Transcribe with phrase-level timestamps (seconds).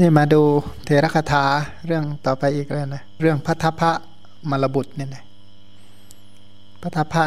[0.00, 0.42] นี่มาดู
[0.84, 1.44] เทระคาถา
[1.86, 3.90] เรื่องต่อไปอีกแล้วนะเรื่องพัทพะ
[4.50, 5.24] มรบุตรเนี่ยนะ
[6.82, 7.22] พัทพะ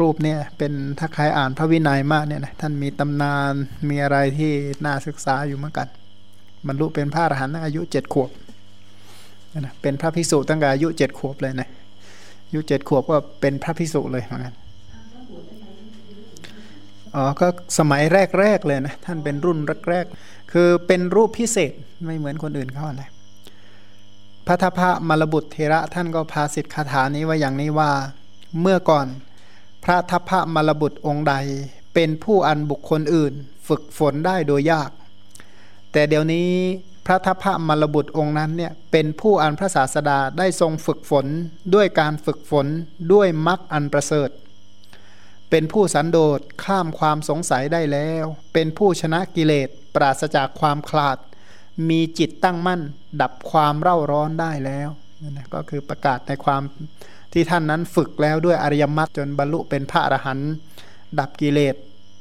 [0.00, 3.52] รูปเนี่ยเป็นถ้าใครอ่านพระวินัยมากเนี่ยนะท่านมีตำนาน
[3.88, 4.52] มีอะไรที่
[4.84, 5.88] น่าศึกษาอยู่เหมือนกัน
[6.66, 8.30] บรรลุเป็นพระอรหันต์อายุเจ็ดขวบ
[9.58, 11.68] นะเป็นพระภิกษุตั้งแต่อายุเจ็ดขวบเลยนะ
[12.46, 14.54] อายุเจ็ดขวบก็เป็นพระภิกษุเลยเหมือนกัน
[17.14, 17.46] อ๋อก็
[17.78, 18.02] สมัย
[18.40, 19.58] แรกๆเลยนะท่านเป็นรุ่น
[19.88, 23.04] แรกๆคือเป็นรูปพิเศษ ไม่เหมือนคนอื่นเขานะไร
[24.46, 27.90] พระทพะมรบุตรเทระท่านก็พาสิทธิคาถานี้ว่าอย่างนี้ว่า
[28.60, 29.06] เมื่อก่อน
[29.84, 31.34] พระทัพะมรบุตรองค์ใด
[31.94, 33.32] เป็นผู้อันบุคคลอื่น
[33.68, 34.90] ฝึกฝนได้โดยยาก
[35.92, 36.48] แต่เดี๋ยวนี้
[37.06, 41.26] พระทัพะมรบุตรองค์นั้นเนี่ยเป็นผู้อันพระศาสดาได้ทรงฝึกฝน
[41.74, 42.66] ด้วยการฝึกฝน
[43.12, 44.30] ด้วยมรรคอันประเสริฐ
[45.50, 51.18] เป็นผู้สันโดษข้ามความสงสัยได้แล้ว เป็นผู้ชนะกิเลสปราศจากความคลาด
[51.88, 52.80] มีจิตตั้งมั่น
[53.22, 54.88] ดับความเร่าร้อนได้แล้ว
[55.30, 56.62] นะก็คือประกาศในความ
[57.32, 60.52] ที่ท่านนั้นฝึกแล้วด้วยอริยมรรคจนบรรลุเป็นพระอรหันต์
[61.18, 61.74] ดับกิเลส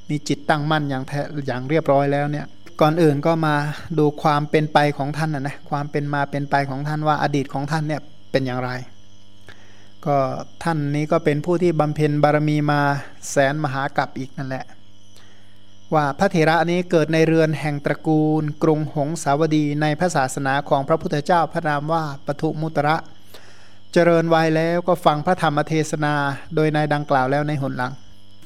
[0.10, 2.46] มีจิตตั้งมั่นอย่างแท้อย่างเรียบร้อยแล้วเนี่ย
[2.82, 3.56] ก่อนอื่นก็มา
[4.00, 8.72] ดูความเป็นไปของท่านนะนะความเป็นมาเป็นไปของท่านว่าอดีตของท่านเนี่ยเป็นอย่างไร
[10.06, 10.18] ก็
[10.64, 12.82] ท่านนี้ก็เป็นผู้ที่บำเพ็ญบารมีมา
[13.32, 14.66] แสนมหากัปอีกนั่นแหละ
[15.94, 22.96] ว่าพระเถระนี้เกิดในเรือนแห่งตระกูล กรุงหงสาวดีในพระศาสนาของพระพุทธเจ้าพระนามว่าปทุมุตระ
[23.94, 26.14] เจริญวัยแล้วก็ฟังพระธรรมเทศนา
[26.56, 27.94] โดยในดังกล่าวแล้วในหนหลัง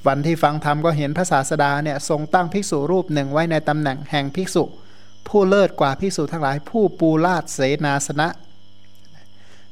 [0.08, 4.64] วันที่ฟังธรรมก็เห็นพระศาสดาเนี่ยทรงตั้งภิกษุรูปหนึ่งไว้ในตำแหน่งแห่งภิกษุ
[5.28, 8.28] ผู้เลิศกว่าภิกษุทั้งหลายผู้ปูลาดเสนาสนะ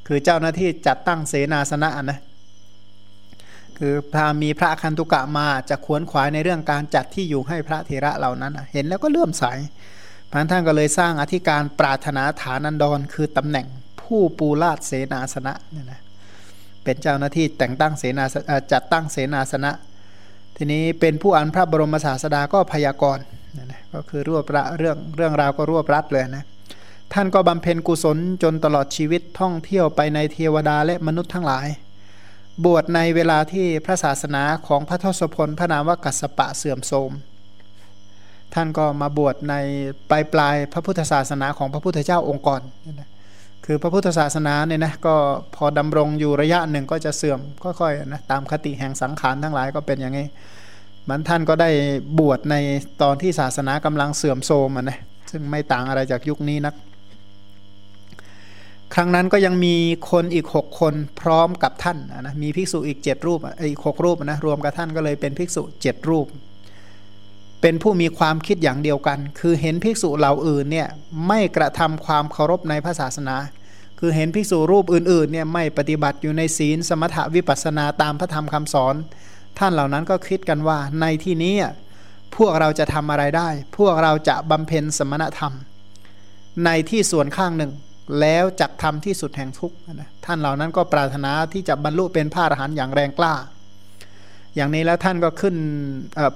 [0.06, 2.18] คือเจ้าหน้าที่จัดตั้งเสนาสนะนะ
[3.78, 9.44] คือถ้ามีพระคันตุกะมาจะขวนขวายในเรื่องการจัดที่อยู่ให้พระเถระเหล่านั้น เห็นแล้วก็เลื่อมใส
[10.30, 13.66] พันท่านก็เลยสร้างอธิการปรารถนาฐานันดร คือตำแหน่ง
[14.02, 16.00] ผู้ปูลาดเสนาสนะเนี่ยนะ
[16.84, 18.24] เป็นเจ้าหน้าที่แต่งตั้งเสนา
[18.72, 19.72] จัดตั้งเสนาสนะ
[20.56, 23.24] ทีนี้เป็นผู้อันพระบรมศาสดาก็พยากรณ์
[23.64, 26.44] นะก็คือรวบระเรื่องเรื่องราวก็รวบรัดเลยนะ
[27.12, 31.66] ท่านก็บำเพ็ญกุศลจนตลอดชีวิตท่องเที่ยวไปในเทวดาและมนุษย์ทั้งหลาย
[32.64, 37.12] บวชในเวลาที่พระศาสนาของพระทศพลพระนามว่ากัสปะเสื่อมโทรม
[38.54, 39.54] ท่านก็มาบวชใน
[40.10, 42.62] ปลายปลายพระพุทธศาสนาของพระพุทธเจ้าองค์ก่อน
[43.00, 43.08] นะ
[43.64, 45.14] คือพระพุทธศาสนาเนี่ยนะก็
[45.56, 50.26] พอดำรงอยู่ระยะหนึ่งก็จะเสื่อมค่อยๆนะตามคติแห่งสังขารทั้งหลายก็เป็นอย่างนี้
[51.08, 51.70] มันท่านก็ได้
[52.18, 52.54] บวชใน
[53.02, 54.98] ตอนที่ศาสนากำลังเสื่อมโทรมนะ
[55.30, 56.74] ซึ่งไม่ต่างอะไรจากยุคนี้นัก
[58.94, 59.74] ครั้งนั้นก็ยังมี
[60.10, 66.26] คนอีกหกคนพร้อมกับท่านนะมีภิกษุอีกเจ็ดรูปอีกหกรูปนะรวมกับท่านก็เลยเป็นภิกษุเจ็ดรูป
[67.62, 70.88] เป็นผู้มีความคิดอย่างเดียวกัน คือเห็นภิกษุเหล่าอื่นเนี่ย
[71.28, 73.36] ไม่กระทำความเคารพในพระศาสนา
[73.98, 78.94] คือเห็นภิกษุรูปอื่นๆเนี่ยไม่ปฏิบัติอยู่ในศีลสมถะวิปัสนาตามพระธรรมคำสอน
[79.58, 81.54] ท่านเหล่านั้นก็คิดกันว่าในที่นี้
[82.36, 85.52] พวกเราจะทำอะไรได้ พวกเราจะบำเพ็ญสมณธรรม
[86.64, 87.72] ในที่ส่วนข้างหนึ่ง
[88.20, 93.34] แล้วจักทำที่สุดแห่งทุกข์นะท่านเหล่านั้นก็ปรารถนาที่จะบรรลุเป็นพระอรหันต์อย่างแรงกล้า
[94.54, 95.56] อย่างนี้แล้วท่านก็ขึ้น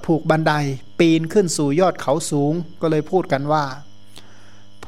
[0.06, 0.52] ผูกบันได
[0.98, 2.52] ปีนขึ้นสู่ยอดเขาสูง
[2.82, 3.64] ก็เลยพูดกันว่า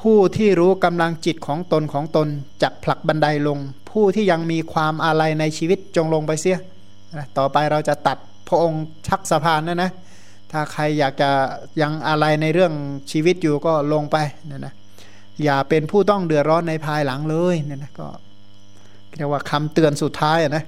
[0.01, 2.29] ผู้ที่รู้กำลังจิตของตนของตน
[2.63, 3.59] จักผลักบันไดลง
[3.91, 6.59] ผู้ที่ยังมีความอาลัยในชีวิตจงลงไปเสีย
[7.39, 8.19] ต่อไปเราจะตัด
[8.49, 9.91] พระองค์ชักสะพานนะนะ
[10.53, 11.31] ถ้าใครอยากจะ
[11.81, 12.73] ยังอะไรในเรื่อง
[13.11, 14.17] ชีวิตอยู่ก็ลงไป
[14.51, 14.75] นี่นะ
[15.45, 18.09] อย่าเป็นผู้ต้องเดือดร้อนในภายหลังเลยเนี่ยนะก็
[19.17, 20.65] เรียกว่าคำเตือนสุดท้ายนะ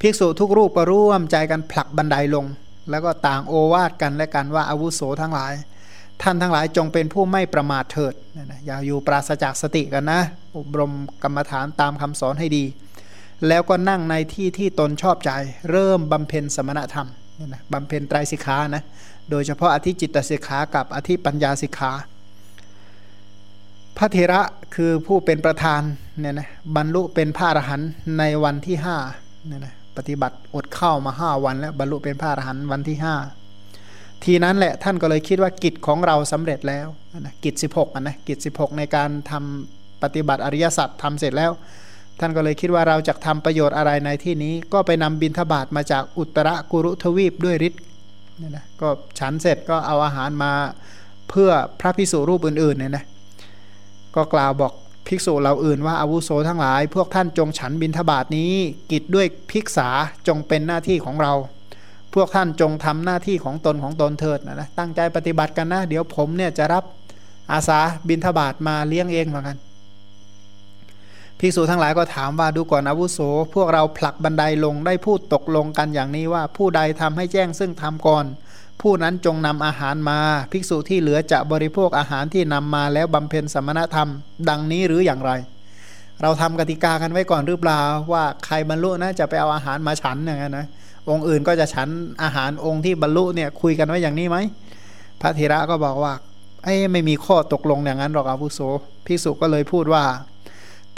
[0.00, 2.46] ภิกษุทุกรูปก็ร่วมใจกันผลักบันไดลง
[2.90, 5.52] แล้วก็ต่างโอวาทกันและกันว่าอาวุโสทั้งหลาย
[6.22, 10.20] ท่านทั้งหลายจงเป็นผู้ไม่ประมาทเถิดนะอย่าอยู่ปราศจากสติกันนะ
[10.56, 10.92] อบรม
[11.22, 12.64] กรรมฐานตามคำสอนให้ดี
[13.48, 15.30] แล้วก็นั่งในที่ที่ตนชอบใจ
[15.70, 17.08] เริ่มบำเพ็ญสมณธรรม
[17.46, 18.82] นะบำเพ็ญไตรสิกขานะ
[19.30, 21.92] โดยเฉพาะอธิจิตตสิกขากับอธิปัญญาสิกขา
[23.98, 24.40] พระเทระ
[24.74, 25.82] คือผู้เป็นประธาน
[26.20, 28.96] เนี่ยนะบรรลุเป็นพระอรหันต์ในวันที่ห้า
[29.46, 33.14] เนี่ยนะปฏิบัติอดเข้ามาห้าวันแล้วบรรลุเป็นพระอรหันต์วันที่ห้า
[34.24, 36.86] ทีนั้นแหละท่านก็เลยคิดว่ากิจของเราสำเร็จแล้ว
[37.20, 41.50] นะกิจสิบหกนะกิจสิบหกในการทำปฏิบัติอริยสัจทำเสร็จแล้ว
[42.20, 47.82] ท่านก็เลยคิดว่าเราจะทำประโยชน์อะไรในที่นี้ ก็ไปนำบิณฑบาตมาจากอุตรกุรุทวีปด้วยฤทธิ์
[48.38, 48.88] เนี่ยนะก็
[49.18, 50.52] ฉันเสร็จก็เอาอาหารมา
[51.30, 51.50] เพื่อ
[51.80, 53.04] พระพิสุรูปอื่นๆเนี่ยนะ
[54.16, 54.72] ก็กล่าวบอก
[55.06, 58.52] ภิกษุเราอื่นว่าอาวุโสทั้งหลาย พวกท่านจงฉันบินทบาทนี้
[58.90, 59.88] กิจด้วยภิกษา
[60.28, 61.32] จงเป็นหน้าที่ของเรา
[62.14, 66.84] พวกท่านจงทำหน้าที่ของตนของตนเถิดนะนะตั้งใจปฏิบัติกันนะ เดี๋ยวผมเนี่ยจะรับ
[67.52, 69.58] อาสาบินทบาทมาเลี้ยงเองเหมือนกัน
[71.38, 73.18] ภิกษุทั้งหลายก็ถามว่าดูก่อนอาวุโส
[73.54, 78.24] พวกเราผลักบันไดลงได้พูดตกลงกันอย่างนี้ว่าผู้ใดทำให้แจ้งซึ่งทำก่อน
[78.82, 80.18] ผู้นั้นจงนำอาหารมา
[80.52, 84.08] ภิกษุที่เหลือจะบริโภคอาหารที่นำมาแล้วบำเพ็ญสมณธรรม
[84.48, 85.32] ดังนี้หรืออย่างไร
[86.22, 87.80] เราทำกติกากันไว้ก่อนหรือเปล่า
[88.12, 90.66] ว่าใครบรรลุนะจะไปเอาอาหารมาฉันอย่างนั้นนะ
[91.08, 91.88] องค์อื่นก็จะฉัน
[92.22, 94.36] อาหารองค์ที่บรรลุเนี่ยคุยกันไว้อย่างนี้ไหม
[95.20, 96.12] พระเถระก็บอกว่า
[96.64, 98.60] ไอ้ไม่มีข้อตกลงอย่างนั้นหรอกอาวุโส
[99.06, 100.04] ภิกษุก็เลยพูดว่า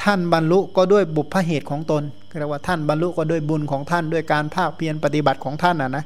[0.03, 2.03] ท่านบรรลุก็ด้วยบุพเหตุของตน
[2.39, 6.05] เรียกว่าท่านบรรลุก็ด้วยบุญของท่านด้วยการภาคเพียรปฏิบัติของท่านนะนะ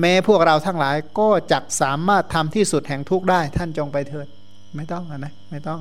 [0.00, 4.26] แม้พวกเราทั้งหลายก็จักสามารถทำที่สุดแห่งทุกได้ ท่านจงไปเถิด
[4.76, 5.80] ไม่ต้องนะไม่ต้อง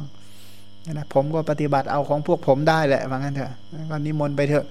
[0.91, 3.51] นะผมก็ปฏิบัติเอาของพวกผมได้แหละว่างั้นเถอะ
[3.91, 4.65] ก็นิมนต์ไปเถอะ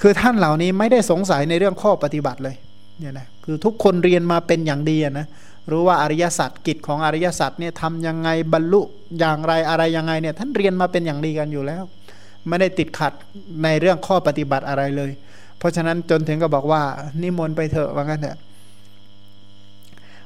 [0.00, 2.54] คือท่านเหล่านี้ไม่ได้สงสัยในเรื่องข้อปฏิบัติเลย
[2.98, 5.26] เนี่ยนะคือทุกคนเรียนมาเป็นอย่างดีนะ
[5.70, 8.80] รู้ว่าอริยสัจกิจของอริยสัจเนี่ยทำยังไงบรรลุ
[9.18, 11.82] อย่างไรอะไรยังไงเนี่ยท่านเรียนมาเป็นอย่างดีกันอยู่แล้ว
[12.48, 13.12] ไม่ได้ติดขัด
[13.62, 15.10] ในเรื่องข้อปฏิบัติอะไรเลย
[15.58, 16.82] เพราะฉะนั้นจนถึงก็บอกว่า
[17.22, 18.38] นิมนต์ไปเถอะว่างั้นเถอะ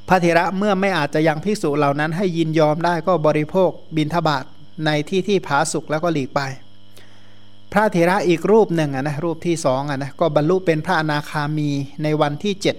[0.08, 4.44] พระเถระเมื่อไม่อาจจะยังพิสูจเหล่านั้น ให้ยินยอมได้ก็บริโภคบินทบาท
[4.86, 6.40] ในที่ที่ผาสุกแล้วก็หลีกไป
[7.72, 11.70] พระเถระอีกรูปหนึ่งนะรูปที่สองนะก็บรรลุเป็นพระอนาคามี
[12.02, 12.76] ในวันที่เจ็ด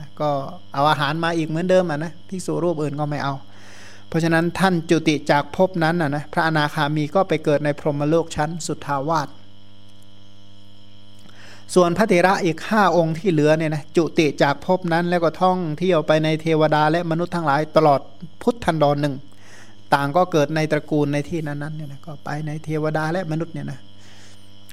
[0.00, 0.30] นะก็
[0.74, 3.34] เอาอาหารมาอีกเหมือนเดิมอะนะภิกษุรูปอื่นก็ไม่เอา
[4.10, 9.28] เพราะฉะนั้นท่านจุติจากภพนั้นนะนะพระอนาคามีก็ไปเกิดในพรหมโลกชั้นสุทาวาส
[11.74, 18.00] ส่วนพระเถระอีกห้าองค์ที่เหลือเนี่ยนะจุติจากภพนั้นแล้วก็ท่องเที่ยวไปในเทวดาและมนุษย์ทั้งหลายตลอด
[18.42, 19.14] พุทธันดรหนึ่ง
[19.94, 23.80] ต่างก็เกิดในตระกูลในที่นั้นๆเนี่ยนะก็ไปในเทวดาและมนุษย์เนี่ยนะ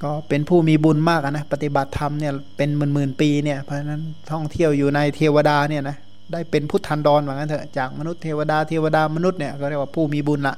[0.04, 4.02] ก็เป็นผู้มีบุญมากนะปฏิบัติธรรมเนี่ยเป็นหมื่นๆปีเนี่ยเพราะฉะนั้น
[4.32, 5.98] ท่องเที่ยวอยู่ในเทวดาเนี่ยนะ
[6.32, 10.56] ได้เป็นพุทธันดรว่างั้นเถอะจากมนุษย์เทวดาเทวดามนุษย์เนี่ยก็เรียกว่าผู้มีบุญละ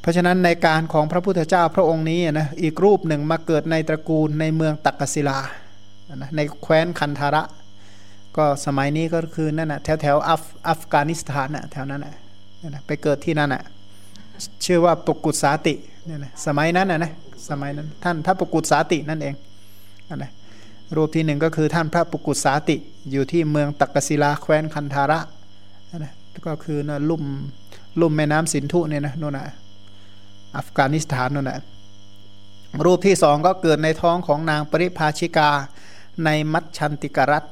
[0.00, 5.38] เพราะฉะนั้นในการของพระพุทธเจ้าพระองค์นี้นะอีกรูปหนึ่งมาเกิดในตระกูลในเมืองตักกศิลา
[6.14, 7.42] นะในแคว้นคันธาระ
[8.36, 12.14] ก็สมัยนี้ก็คือนั่นนะแถวแถวอัฟอัฟกานิสถานนะแถวนั้นนะ
[12.86, 13.62] ไปเกิดที่นั่นนะ
[14.64, 15.74] ชื่อว่าปกุศสาติ
[16.06, 17.12] เนี่ยนะสมัยนั้นนะนะ
[17.48, 19.34] สมัยนั้นท่านพระปกุศสาตินั่นเอง
[20.16, 20.30] นะ
[20.94, 22.76] รูปที่หนึ่งก็คือท่านพระปุกุสาติ
[23.10, 25.18] อยู่ที่เมืองตักกศิลาแคว้นคันธาระ
[25.98, 26.12] นะ
[26.46, 27.24] ก็คือนะลุ่ม
[28.00, 29.44] ลุ่มแม่น้ำสินธุเนี่ยนะโน่นนะ
[30.56, 31.58] อัฟกานิสถานโน่นนะ
[32.84, 35.50] รูปที่สองก็เกิดในท้องของนางปริภาชิกา
[36.24, 37.44] ในมัชชันติกรัต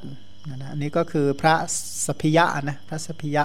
[0.54, 1.54] นะอันนี้ก็คือพระ
[2.06, 3.44] สพิยะนะพระสพิยะ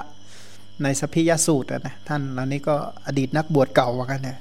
[0.83, 2.75] ในสพิยสูตรนะท่านเหล่านี้ก็
[3.05, 4.37] อดีตนักบวชเก่าว่ากันเนี่ย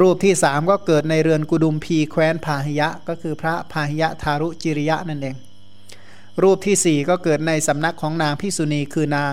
[0.00, 5.36] รูปที่สามก็เกิดในเรือนกุดุมพีแคว้นพาหิยะ ก็คือพระพาหิยะทารุจิริยะนั่นเอง
[6.42, 9.32] รูปที่สี่ก็เกิดในสำนักของนางพิสุณีคือนาง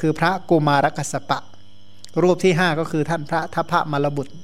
[0.00, 1.38] คือพระกุมารกัสปะ
[2.22, 4.34] รูปที่ห้าก็คือท่านพระทัพพระมรบุตร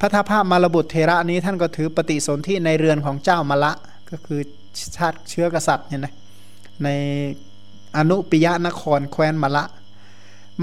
[0.00, 3.72] พระทัพพระมรบุตรเทระนี้ท่านก็ถือปฏิสนธิในเรือนของเจ้ามละ
[4.10, 4.40] ก็คือ
[4.96, 6.14] ชาติเชื้อกษัตริย์เนี่ยนะ
[6.84, 6.88] ใน
[7.96, 9.64] อนุปิยะนครแคว้นมละ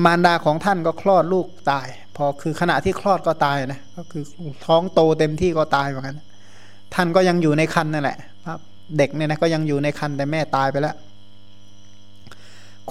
[0.03, 4.23] มารดาของท่านก็คลอดลูกตาย พอคือขณะที่คลอดก็ตายนะก็คือ
[4.65, 6.19] ท้องโตเต็มที่ก็ตายเหมือนกัน
[6.93, 8.17] ท่านก็ยังอยู่ในคันนั่นแหละ
[8.47, 8.59] ครับ
[8.97, 10.95] เด็กเนี่ยนะก็ยังอยู่ในคันแต่แม่ตายไปแล้ว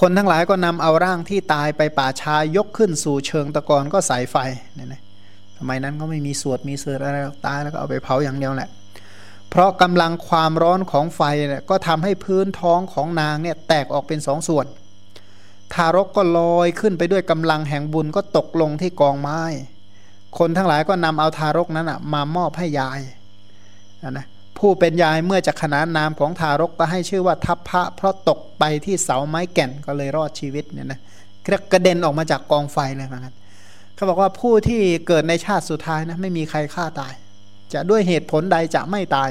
[0.01, 4.37] คนทั้งหลายก็นำเอาร่างที่ตายไปป่าชายกขึ้นสู่เชิงตะกอนก็ใส่ไฟ
[4.75, 5.03] เนี่ยนะ
[5.57, 8.71] ทำไมนั้นก็ไม่มีสวดมีเสืออะไรตายแล้วก็เอาไปเผาอย่างเดียวแหละ
[9.51, 14.67] เพราะกำลังความร้อนของไฟเนี่ยก็ทำให้พื้นท้องของนางเนี่ยแตกออกเป็นสองส่วน
[15.73, 19.41] ทารกก็ลอยขึ้นไปด้วยกำลังแห่งบุญก็ตกลงที่กองไม้
[20.39, 23.01] คนทั้งหลายก็นำเอาทารกนั้นมามอบให้ยาย
[24.11, 24.27] นะ
[24.59, 31.01] ผู้เป็นยายเมื่อจะขนานนามของทารกก็ให้ชื่อว่าทัพพระ เพราะตกไปที่เสาไม้แก่นก็เลยรอดชีวิตเนี่ยนะ
[31.73, 33.35] กระเด็นออกมาจากกองไฟเลยเหมือนกัน
[33.95, 37.13] เขาบอกว่าผู้ที่เกิดในชาติสุดท้ายนะไม่มีใครฆ่าตาย
[37.73, 39.31] จะด้วยเหตุผลใดจะไม่ตาย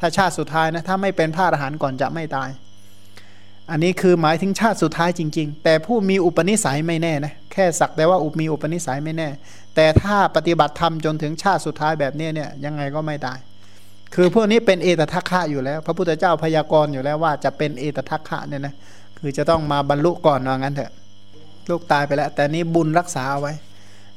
[0.00, 2.48] ถ้าชาติสุดท้ายนะถ้าไม่เป็นพระอรหันต์ก่อนจะไม่ตาย
[3.70, 9.28] อันนี้คือหมายถึงชาติสุดท้ายจริง ๆ แต่ผู้มีอุปนิสัยไม่แน่นะแค่สักแต่ว่าอุปมีอุปนิสัยไม่แน่
[9.74, 13.38] แต่ถ้าปฏิบัติธรรมจนถึงชาติสุดท้ายแบบนี้เนี่ยยังไงก็ไม่ตาย
[14.14, 18.74] คือพวกนี้เป็นเอตทัคคะอยู่แล้ว พระพุทธเจ้าพยากรณ์อยู่แล้วว่าจะเป็นเอตทัคคะเนี่ยนะ
[19.18, 20.92] คือจะต้องมาบรรลุก่อนว่างั้นเถอะ
[21.70, 23.52] ลูกตายไปแล้ว แต่นี้บุญรักษาเอาไว้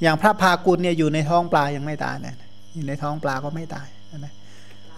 [0.02, 2.36] อย่างพระพากุลเนี่ยอยู่ในท้องปลายังไม่ตายเนี่ย
[2.76, 3.88] อยู่ในท้องปลาก็ไม่ตาย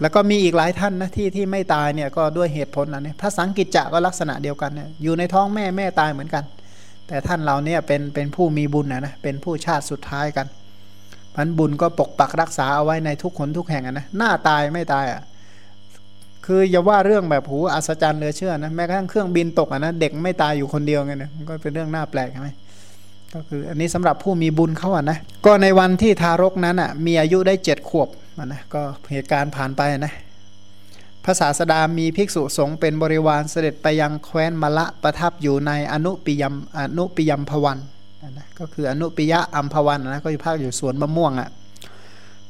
[0.00, 6.44] แล้วก็มีอีกหลายท่านนะที่ที่ไม่ตายเนี่ยก็ด้วยเหตุผลนะเนี่ยพระสังกิจจะก็ลักษณะเดียวกันเนี่ยอยู่ในท้องแม่แม่ตายเหมือนกัน
[7.08, 10.46] แต่ท่านเราเนี่ยเป็นเป็นผู้มีบุญนะนะเป็นผู้ชาติสุดท้ายกัน
[11.34, 15.22] พันบุญก็ปกปักรักษาเอาไว้ในทุกคนทุกแห่งนะหน้าตายไม่ตายอะ
[16.46, 22.48] คืออย่าว่าเรื่องแบบหูอัศจรรย์เลือเชื่อนะแม้กระทั่งเครื่องบินตกอะนะเด็กไม่ตายอยู่คนเดียวไงเนี่ยมันก็เป็นเรื่องน่าแปลกใช่ไหม
[23.34, 28.08] ก็คืออันนี้สำหรับผู้มีบุญเขาอะนะก็ในวันที่ทารกนั้นอะมีอายุได้เจ็ดขวบ
[28.46, 28.82] นะก็
[29.12, 30.14] เหตุการณ์ผ่านไปนะ
[31.24, 37.78] พระศาสดามีภิกษุสงฆ์เป็นบริวารเสด็จไปยังแคว้นมละประทับอยู่ในอนุปิยมอนุปิยมพวัน
[38.38, 41.48] นะก็คืออนุปิยะอัมพวันนะก็อยู่ภาคอยู่สวนมะม่วงอะ่ะ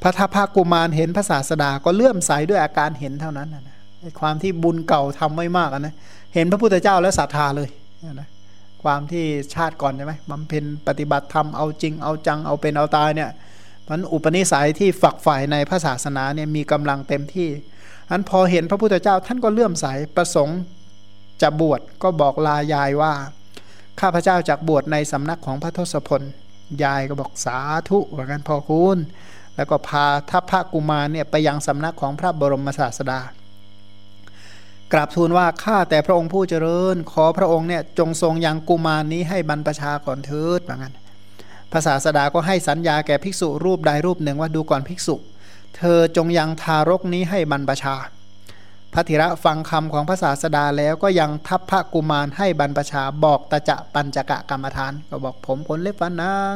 [0.01, 3.75] พระทัพภากุมารเห็นพระศาสดาก็เลื่อมใสด้วยอาการเห็นเท่านั้นนะ
[4.19, 5.93] ความที่บุญเก่าทำไม่มากนะ
[6.35, 7.69] เห็นพระพุทธเจ้าแล้วศรัทธาเลย
[8.19, 8.27] นะ
[8.83, 13.29] ความที่ชาติก่อนใช่ไหมบำเพ็ญปฏิบัติธรรมเอาจริงเอาจังเอาเป็นเอาตายเนี่ย
[13.89, 17.49] มันอุปนิสัยที่ฝักใฝ่ในพระศาสนาเนี่ยมีกำลังเต็มที่
[18.09, 19.85] อันพอเห็นพระพุทธเจ้าท่านก็เลื่อมใส
[20.15, 20.59] ประสงค์
[21.41, 23.13] จะบวชก็บอกลายายว่า
[23.99, 26.21] ข้าพเจ้าจากบวชในสำนักของพระทศพล
[26.83, 27.57] ยายก็บอกสา
[27.89, 28.97] ธุว่ากันพอคุณ
[29.55, 33.19] แล้วก็พาทัพพระกุมารเนี่ยไปยังสำนักของพระบรมศาสดา
[34.93, 40.95] กราบทูลว่าข้าแต่พระองค์ผู้เจริญ ขอพระองค์เนี่ยจงทรงยังกุมารนี้ให้บรรพชาก่อนเถิดว่างั้น
[41.73, 45.15] ภาษาสดาก็ให้สัญญาแก่ภิกษุรูปใดรูปหนึ่งว่าดูก่อนภิกษุ
[45.77, 47.95] เธอจงยังทารกนี้ให้บรรพชา
[48.93, 56.55] พระธิระฟังคำของพระศาสดาแล้วก็ยังทัพพระกุมารให้บรรพชาบอกตะจะปัญจกะกรรมฐาน ก็บอกผมขนเล็บฟันนาง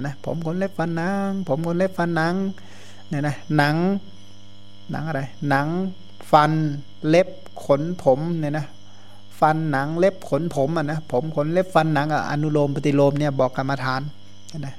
[0.00, 2.34] นะผมขนเล็บฟันนางผมขนเล็บฟันนาง
[3.08, 3.76] เนี่ยนะหนัง
[4.90, 5.68] หนังอะไรหนัง
[6.30, 6.52] ฟัน
[7.08, 7.28] เล็บ
[7.64, 8.66] ขนผมเนี่ยนะ
[9.40, 14.00] ฟันหนังเล็บขนผมอะนะผมขนเล็บฟันหนังอะอนุโลมปฏิโลมเนี่ยบอกกรรมฐาน
[14.58, 14.76] นะ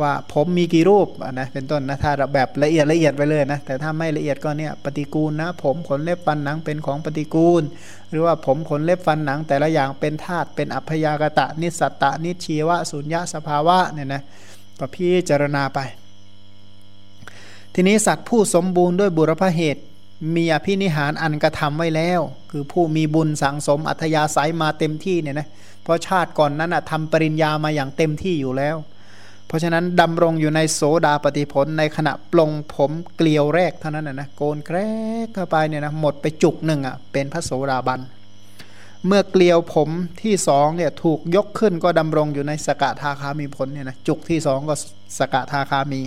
[0.00, 7.62] ว่าผมมีกี่รูปนะเป็นต้นนะถ้าแบบละเอียดละเอียดไปเลยนะแต่ถ้าไม่ละเอียดก็เนี่ยปฏิกูลนะผมขนเล็บฟันหนังเป็นของปฏิกูล
[8.10, 14.22] หรือว่าผมขนเล็บฟันหนัง แต่ละอย่างเป็นธาตุเป็นอัพยากตะนิสัตตะนิชีวะสุญญาสภาวะเนี่ยนะ
[14.78, 15.78] ก็พิจารณาไป
[17.74, 19.82] ทีนี้สัตว์ผู้สมบูรณ์ด้วยบุรพเหตุ
[20.36, 25.48] มีอภินิหารอันกระทำไว้แล้ว คือผู้มีบุญสังสมอัธยาศัยมาเต็มที่เนี่ยนะ
[25.82, 28.76] เพราะชาติก่อนนั้นทำปริญญามาอย่างเต็มที่อยู่แล้ว
[29.46, 34.78] เพราะฉะนั้นดำรงอยู่ในโสดาปฏิผลในขณะปลงผมเกลียวแรกเท่านั้นนะโกนแกร
[35.24, 38.00] กเข้าไปเนี่ยนะหมดไปจุกหนึ่งอะเป็นพระโสดาบัน
[39.06, 39.90] เมื่อเกลียวผม
[40.22, 44.74] ที่สองเนี่ยถูกยกขึ้นก็ดำรงอยู่ในสกทาคามีผลเนี่ยนะจุกที่สองก็
[45.18, 46.00] สกทาคามี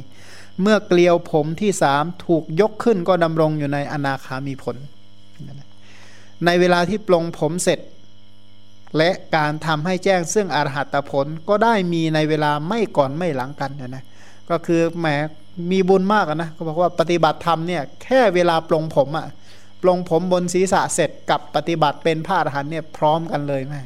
[0.62, 4.76] เมื่อเกลียวผมที่สามถูกยกขึ้นก็ดำรงอยู่ในอนาคามีผล
[6.46, 7.80] ในเวลาที่ปลงผมเสร็จ
[8.98, 14.04] และการทำให้แจ้งซึ่งอรหัตผลก็ได้มีในเวลาไม่ก่อนไม่หลังกันนะ
[14.50, 15.08] ก็คือแหม
[15.72, 19.28] มีบุญมากนะก็บอกว่าปฏิบัติธรรมเนี่ยแค่เวลาปลงผมอะ
[19.82, 23.82] ปลงผมบนศีรษะเสร็จกับปฏิบัติเป็นพระอรหันเนี่ยพร้อมกันเลยแม่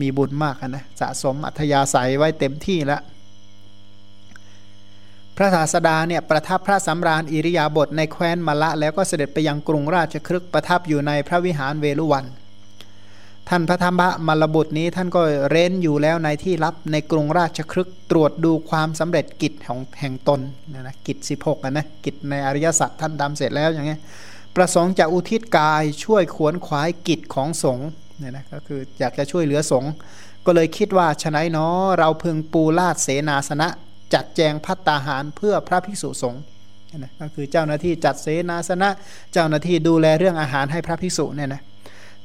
[0.00, 3.02] มีบุญมากนะสะสมอัธยาศัยไว้เต็มที่แล้ว
[5.40, 12.26] ระศาสดาเนี่ยประทับพระสำราญอิริยาบถในแคว้นมละแล้วก็เสด็จไปยังกรุงราชครึกประทับอยู่ในพระวิหารเวลุวัน
[13.48, 20.40] ท่านพระธรรมมรบุตรนี้ท่านก็เร้นอยู่แล้วในที่รับในกรุงราชครึกตรวจดูความสำเร็จกิจของแห่งตน
[20.72, 24.00] นะนะกิจสิบหกนะกิจในอริยสัจท่านดำเสร็จแล้วอย่างเงี้ย
[24.56, 29.92] ประสงค์จะอุทิศกายช่วยขวนขวายกิจของสงฆ์เนี่ยนะก็คืออยากจะช่วยเหลือสงฆ์
[30.46, 33.68] ก็เลยคิดว่าฉนัยเนาะเราพึงปูลาดเสนาสนะ
[34.14, 36.42] จัดแจงพัตตาหารเพื่อพระภิกษุสงฆ์
[36.98, 38.90] นะก็คือเจ้าหน้าที่จัดเสนาสนะ
[39.32, 41.62] เจ้าหน้าที่ดูแลเรื่องอาหารให้พระภิกษุเนี่ยนะ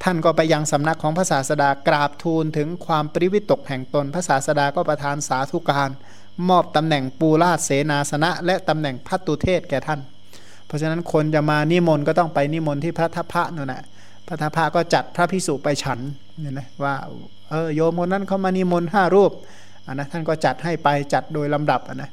[0.04, 5.90] ท่านก็ไปยังสำนักของพระศาสดากราบทูลถึงความปริวิตกแห่งตนพระศาสดาก็ประทานสาธุการ
[6.50, 10.00] มอบตำแหน่งปูราชเสนาสนะ และตำแหน่งพัตุเทศแก่ท่าน
[10.68, 13.84] เพราะฉะนั้นคนจะมานิมนต์ก็ต้องไปนิมนต์ที่พระทัพพระนั่นแหละ
[14.28, 16.00] พระทัพพระก็จัดพระพิสุไปฉัน
[16.42, 16.96] เนี่ยนะว่า
[17.50, 19.32] เออโยมคนนั้นเขามานิมนต์ห้ารูป
[19.94, 22.10] นนะท่านก็จัดให้ไปจัดโดยลำดับนะ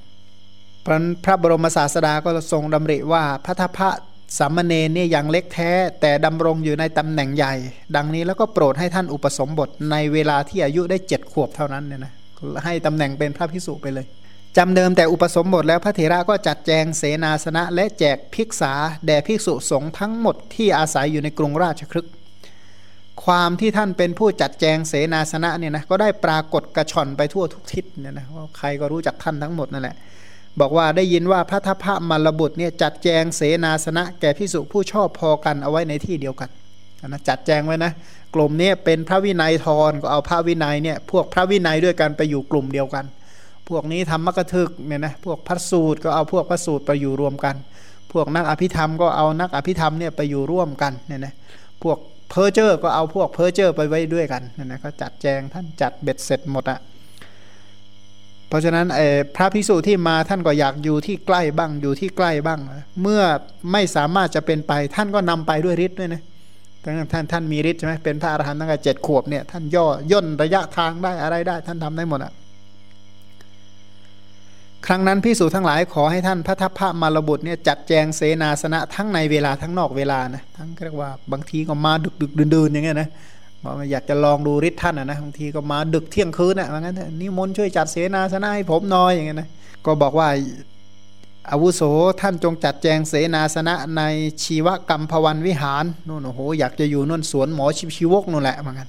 [1.25, 3.91] พระบรมศาสดาก็ทรงดำริว่าพระทพพระ
[4.39, 7.55] สามเณรเนี่ยยังเล็กแท้ แต่ดำรงอยู่ในตำแหน่งใหญ่
[7.97, 12.13] ดังนี้แล้วก็โปรดให้ท่านอุปสมบทในเวลาที่อายุได้เจ็ดขวบเท่านั้นเนี่ยนะ
[12.65, 14.07] ให้ตำแหน่งเป็นพระพิสุไปเลย
[14.57, 18.73] จำเดิมแต่อุปสมบทแล้วพระเถระก็จัดแจงเสนาสนะและแจกภิกษา
[19.07, 22.07] แด่ภิกษุสงฆ์ทั้งหมดที่อาศัยอยู่ในกรุงราชครึก
[23.25, 29.97] ความที่ท่านเป็นผู้จัดแจงเสนาสนะเนี่ยนะก็ได้ปรากฏกระชอนไปทั่วทุกทิศเนี่ยนะว่าใครก็รู้จักท่านทั้งหมดนั่นแหละ
[30.61, 36.51] บอกว่าได้ยินว่าพระทัพพระมรบุตรเนี่ยจัดแจงเสนาสนะแก่พิสุผู้ชอบพอกันเอาไว้ในที่เดียวกัน
[37.07, 37.93] นะจัดแจงไว้นะ
[38.35, 43.05] กลุ่มนี้เป็นพระวินัยทรก็เอาพระวินัยเนี่ยพวกพระวินัยด้วยกันไปอยู่กลุ่มเดียวกัน
[43.69, 47.55] พวกนี้ธรรมกถึกเเนี่ยนะพวกพระสูตรก็เอาพวกพระสูตรไปอยู่รวมกัน
[48.13, 51.35] พวกนักอภิธรรมก็เอานักอภิธรรมเนี่ยไปอยู่ร่วมกันเนี่ยนะ
[51.83, 51.99] พวก
[52.33, 56.79] เพอร์เจอร์ก็เอาพวกเพอร์เจอร์ไปไว้ด้วยกันนี่ยนะก็จัดแจงท่านจัดเบ็ดเสร็จหมดอะ
[58.49, 58.87] เพราะฉะนั้น
[59.37, 62.61] พระภิกษุที่มาท่านก็อยากอยู่ที่ใกล้บ้างอยู่ที่ใกล้บ้าง
[63.03, 63.23] เมื่อ
[63.73, 66.23] ไม่สามารถจะเป็นไปท่านก็นำไปด้วยฤทธิ์ด้วยนะ
[67.13, 72.33] ท่านท่านมีฤทธิ์ใช่ไหมเป็นพระอรหันต์ตั้งแต่เจ็ดขวบเนี่ยท่านย่อย่นระยะทางได้อะไรได้ ท่านทำได้หมดอะ
[74.87, 83.09] ครั้งนั้นพิสูจทั้งหลายขอให้ท่านพระทัพพระมารบุตรเนี่ยจัดแจงเสนาสนะทั้งในเวลาทั้งนอกเวลานะทั้งเรียกว่าบางทีก็มาดึกดึกดื่นๆอย่างเงี้ยนะ
[83.63, 89.49] บอกอยากจะลองดูฤทธิ์ท่านนะบางทีก็มาดึกเที่ยงคืนนะว่างั้นนิมนต์ช่วยจัดเสนาสนะให้ผมหน่อยอย่างเงี้ยนะ
[89.85, 90.29] ก็บอกว่า
[91.51, 91.83] อาวุโส
[92.21, 94.03] ท่านจงจัดแจงเสนาสนะใน
[94.45, 98.89] ชีวกรรมพวันวิหารนู่นโอ้โหอยากจะอยู่นู่นสวนหมอชิชีวกนู่นแหละเหมือนกัน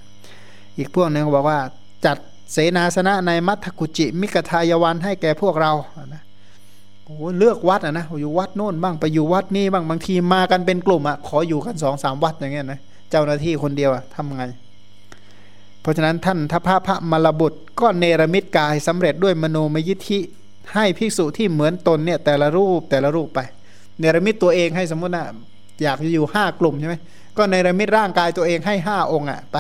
[0.78, 1.58] อีกพวกนึงบอกว่า
[2.06, 2.18] จัด
[2.52, 5.72] เสนาสนะในมัทกุจิมิกทายวันให้แก่พวกเรา
[6.14, 6.22] นะ
[7.06, 14.44] โอ้เลือกวัดอะนะอยู่วัดโน่นบ้างไปอยู่วัดนี่บ้างบางทีมากันเป็นกลุ่มอะขออยู่กันสองสามวัดอย่างเงี้ยนะเจ้าหน้าที่คนเดียวอะทำไง
[15.82, 20.20] เพราะฉะนั้นท่านทพพระมรบุตรก็เนรมิตกายสำเร็จด้วยมโนมยิทธิ
[20.74, 23.40] ให้ภิกษุที่เหมือนตนเนี่ยแต่ละรูปแต่ละรูปไป
[24.00, 25.26] เนรมิตตัวเองให้สมมตินะ
[25.84, 26.96] อยากจะอยู่ห้ากลุ่มใช่ไหม
[27.38, 29.58] ก็เนรมิตร่างกายตัวเองให้ห้าองค์อะไป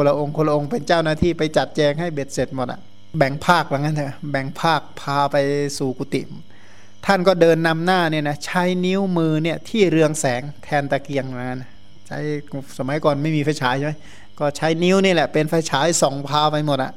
[0.00, 2.80] คนละองค์คนละองค์เป็นเจ้าหน้าที่ไปจัดแจงให้เบ็ดเสร็จหมดอะ
[3.18, 5.36] แบ่งภาคว่างั้นเถอะแบ่งภาคพาไป
[5.78, 6.22] สู่กุฏิ
[7.06, 11.70] ท่านก็เดินนำหน้าเนี่ยนะใช้นิ้วมือเนี่ยที่เรืองแสงแทนตะเกียงนะ
[12.06, 12.18] ใช้
[12.78, 13.92] สมัยก่อนไม่มีไฟฉายใช่ไหม
[14.38, 16.92] ก็ใช้นิ้วนี่แหละเป็นไฟฉายส่องพาไปหมดอะ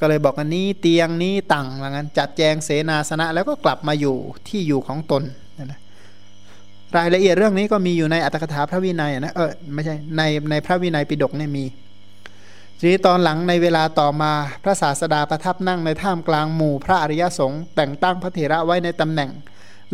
[0.00, 4.16] ก็เลยบอกอันนี้เตียงนี้ตังว่างั้นจัดแจงเสนาสนะ แล้วก็กลับมาอยู่
[4.48, 5.22] ที่อยู่ของตน
[5.58, 5.80] นะ
[6.96, 11.64] รายละเอียดเรื่องนี้ก็มีอยู่ในอัตถกถาพระวินัยนะเออไม่ใช่ในในพระวินัยปิฎกเนี่ยมี
[12.82, 19.30] ทีตอนหลังในเวลาต่อมาพระศาสดาประทับนั่งในท่ามกลางหมู่พระอริยสงฆ์แต่งตั้งพระเถระไว้ในตำแหน่ง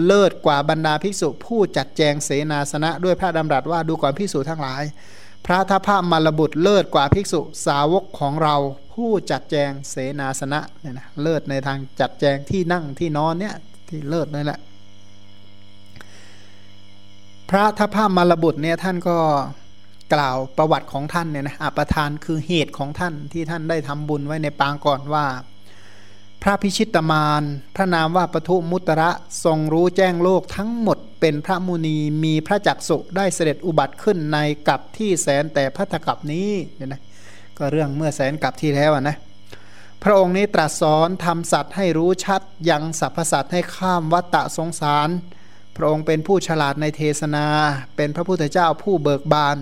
[0.04, 4.82] เลิศกว่าบรรดาภิกษุผู้จัดแจงเสนาสนะด้วยพระดำรัสว่าดูก่อนภิกษุทั้งหลาย
[5.46, 8.56] พระทัพพระมรบุตรเลิศกว่าภิกษุสาวกของเรา
[8.94, 13.54] ผู้จัดแจงเสนาสนะเนี่ยนะเลิศในทางจัดแจงที่นั่งที่นอนเนี่ย
[13.88, 14.60] ที่เลิศนั่นแหละ
[17.50, 19.18] พระทัพพระมรบุตรเนี่ยท่านก็
[20.14, 25.26] กล่าวประวัติของท่านเนี่ยนะอปทานคือเหตุของท่านที่ท่านได้ทำบุญไว้ในปางก่อนว่า
[26.42, 27.42] พระพิชิตมาร
[27.76, 29.10] พระนามว่าปทุมุตระ
[29.44, 37.02] ทรงรู้แจ้งโลกทั้งหมด เป็นพระมุนีมีพระจักสุได้เสด็จอุบัติขึ้นในกับที่แสนแต่พัทกับนี้เนี่ยนะ
[37.58, 39.16] ก็เรื่องเมื่อแสนกับที่แล้วนะ
[40.02, 45.08] พระองค์นี้ตรัสสอนทำสัตว์ให้รู้ชัด ยังสรรพสัตว์ให้ข้ามวัตตะสงสาร
[45.76, 47.46] พระองค์เป็นผู้ฉลาดในเทศนา
[47.96, 49.56] เป็นพระพุทธเจ้าผู้เบิกบาน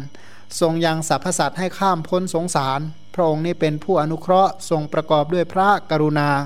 [0.60, 2.80] ทรงยังสรรพสัตว์ให้ข้ามพ้นสงสาร
[3.14, 6.36] พระองค์นี้เป็นผู้อนุเคราะห์ทรงประกอบด้วยพระกรุณาส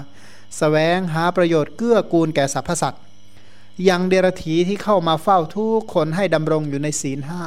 [0.59, 3.03] แสวงหาประโยชน์เกื้อกูลแก่สรรพสัตว์
[3.88, 7.45] ยังเดรธีที่เข้ามาเฝ้าทุกคนให้ดำรงอยู่ในศีลห้า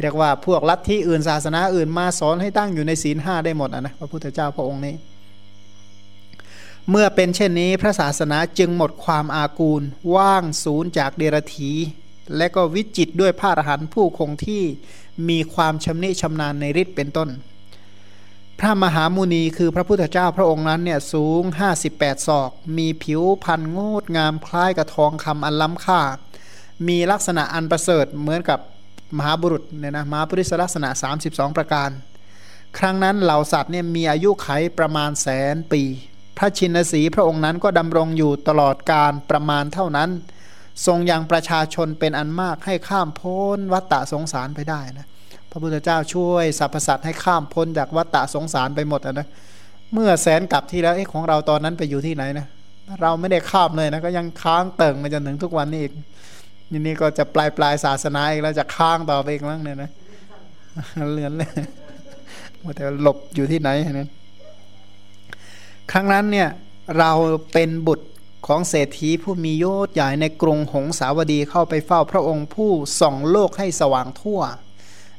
[0.00, 4.94] เรียกว่าพวกลัทธิอื่นศาสนาอื่นมาสอนให้ตั้งอยู่ในศีลห้าได้หมดนะพระพุทธเจ้าพระองค์นี้
[6.90, 9.82] เมื่อเป็นเช่นนี้พระศาสนาจึงหมดความอากูล
[10.16, 11.72] ว่างศูนย์จากเดรธี
[12.36, 14.64] และก็วิจิตด้วยพระอรหันต์ผู้คงที่
[15.28, 17.28] มีความชำนิชำนาญในฤทธิ์เป็นต้น
[18.58, 21.42] พระมหามุนีคือพระพุทธเจ้าพระองค์นั้นเนี่ยสูง
[21.84, 26.00] 58 ศอก มีผิวพันงดงามคล้ายกับทองคำอันล้ำค่า
[26.88, 28.60] มีลักษณะอันประเสริฐเหมือนกับ
[29.16, 30.88] มหาบุรุษเนี่ยนะมหาปริศลักษณะ
[31.24, 31.90] 32 ประการ
[32.78, 35.82] ครั้งนั้นเหล่าสัตว์เนี่ยมีอายุไขประมาณแสนปี
[36.38, 40.10] พระชินสีพระองค์นั้นก็ดำรงอยู่ตลอดการประมาณเท่านั้น
[40.86, 45.06] ทรงยังประชาชนเป็นอันมากให้ข้ามพ้นวัฏฏะสงสารไปได้นะ
[45.50, 49.28] พระพุทธเจ้าช่วยสรรพสัตว์ให้ข้ามพ้นจากวัฏฏะสงสารไปหมดนะ
[49.92, 52.46] เมื่อแสนกลับที่แล้วเอ้ของเราตอนนั้นไปอยู่ที่ไหนนะ
[53.00, 55.92] เราไม่ได้ข้ามเลยนะก็ยังค้างเติ่งมาจนถึงทุกวันนี้อีก
[56.70, 59.90] นี่นี่ก็จะปลายปลายศาสนาอีกแล้วจะค้างต่อไปอีกมั้งเนี่ยนะ
[61.12, 61.50] เลือนเลย
[62.62, 64.10] ว่าแต่หลบอยู่ที่ไหนนั้น
[65.92, 66.48] ครั้งนั้นเนี่ย
[66.98, 67.10] เรา
[67.52, 68.06] เป็นบุตร
[68.52, 74.40] ของเศรษฐีผู้มียศใหญ่ในกรุงหงสาวดีเข้าไปเฝ้าพระองค์ผู้ส่องโลกให้สว่างทั่ว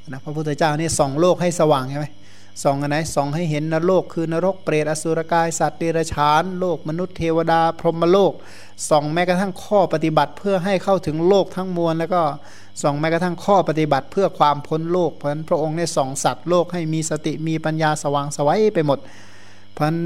[0.10, 2.08] นะพระพุทธเจ้านี่ส่องโลกให้สว่างใช่ไหม
[2.64, 8.34] ส่องอันไหนส่องให้เห็นนรกคือนรกเปรตอสุรกายสัตว์เดรัจฉาน โลกมนุษย์เทวดา พรหมโลก
[8.90, 12.22] ส่องแม้กระทั่งข้อปฏิบัติเพื่อให้เข้าถึงโลกทั้งมวล แล้วก็
[12.82, 19.00] ส่องแม้กระทั่งข้อปฏิบัติเพื่อความพ้นโลกเพราะนั้นพระองค์ได้ส่องสัตว์โลกให้มีสติมีปัญญาสว่างสวัยไปหมด
[19.74, 20.02] เพราะนั้น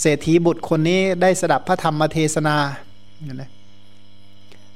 [0.00, 2.56] เศรษฐีบุตรคนนี้ได้สดับพระธรรมเทศนา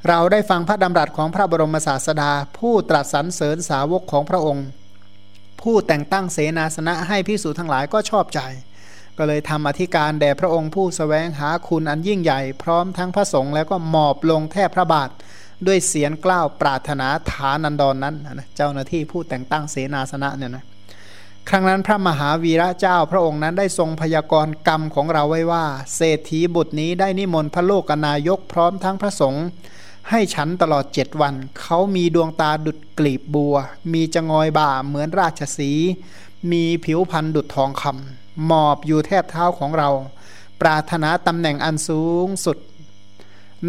[0.08, 4.66] เราได้ฟังพระดำรัสของพระบรมศาสดา ผู้ตรัสสรรเสริญสาวกของพระองค์
[5.62, 8.40] ผู้แต่งตั้งเสนาสนะให้พิสูจทั้งหลายก็ชอบใจ
[9.18, 15.10] ก็เลยทำอธิการแด่พระองค์ผู้สแสวงหาคุณอันยิ่งใหญ่ พร้อมทั้งพระสงฆ์แล้วก็หมอบลงแทบพระบาท
[15.66, 20.64] ด้วยเสียงกล้าวปรารถนาฐานันดรนนั้นนะเจ้าหน้าที่ผู้แต่งตั้งเสนาสนะเนี่ยนะ
[21.48, 29.44] ครั้งนั้นพระมหาวีระเจ้าพระองค์นั้นได้ทรงพยากรณ์กรรมของเราไว้ว่า เศรษฐีบุตรนี้ได้นิมนต์พระโลกนายกพร้อมทั้งพระสงฆ์
[30.10, 33.56] ให้ฉันตลอดเจ็ดวัน เขามีดวงตาดุดกลีบบัว
[33.92, 35.72] มีจงอยบ่าเหมือนราชสี
[36.50, 39.90] มีผิวพันธุ์ดุดทองคำหมอบอยู่แทบเท้าของเรา
[40.60, 42.56] ปรารถนาตำแหน่งอันสูงสุด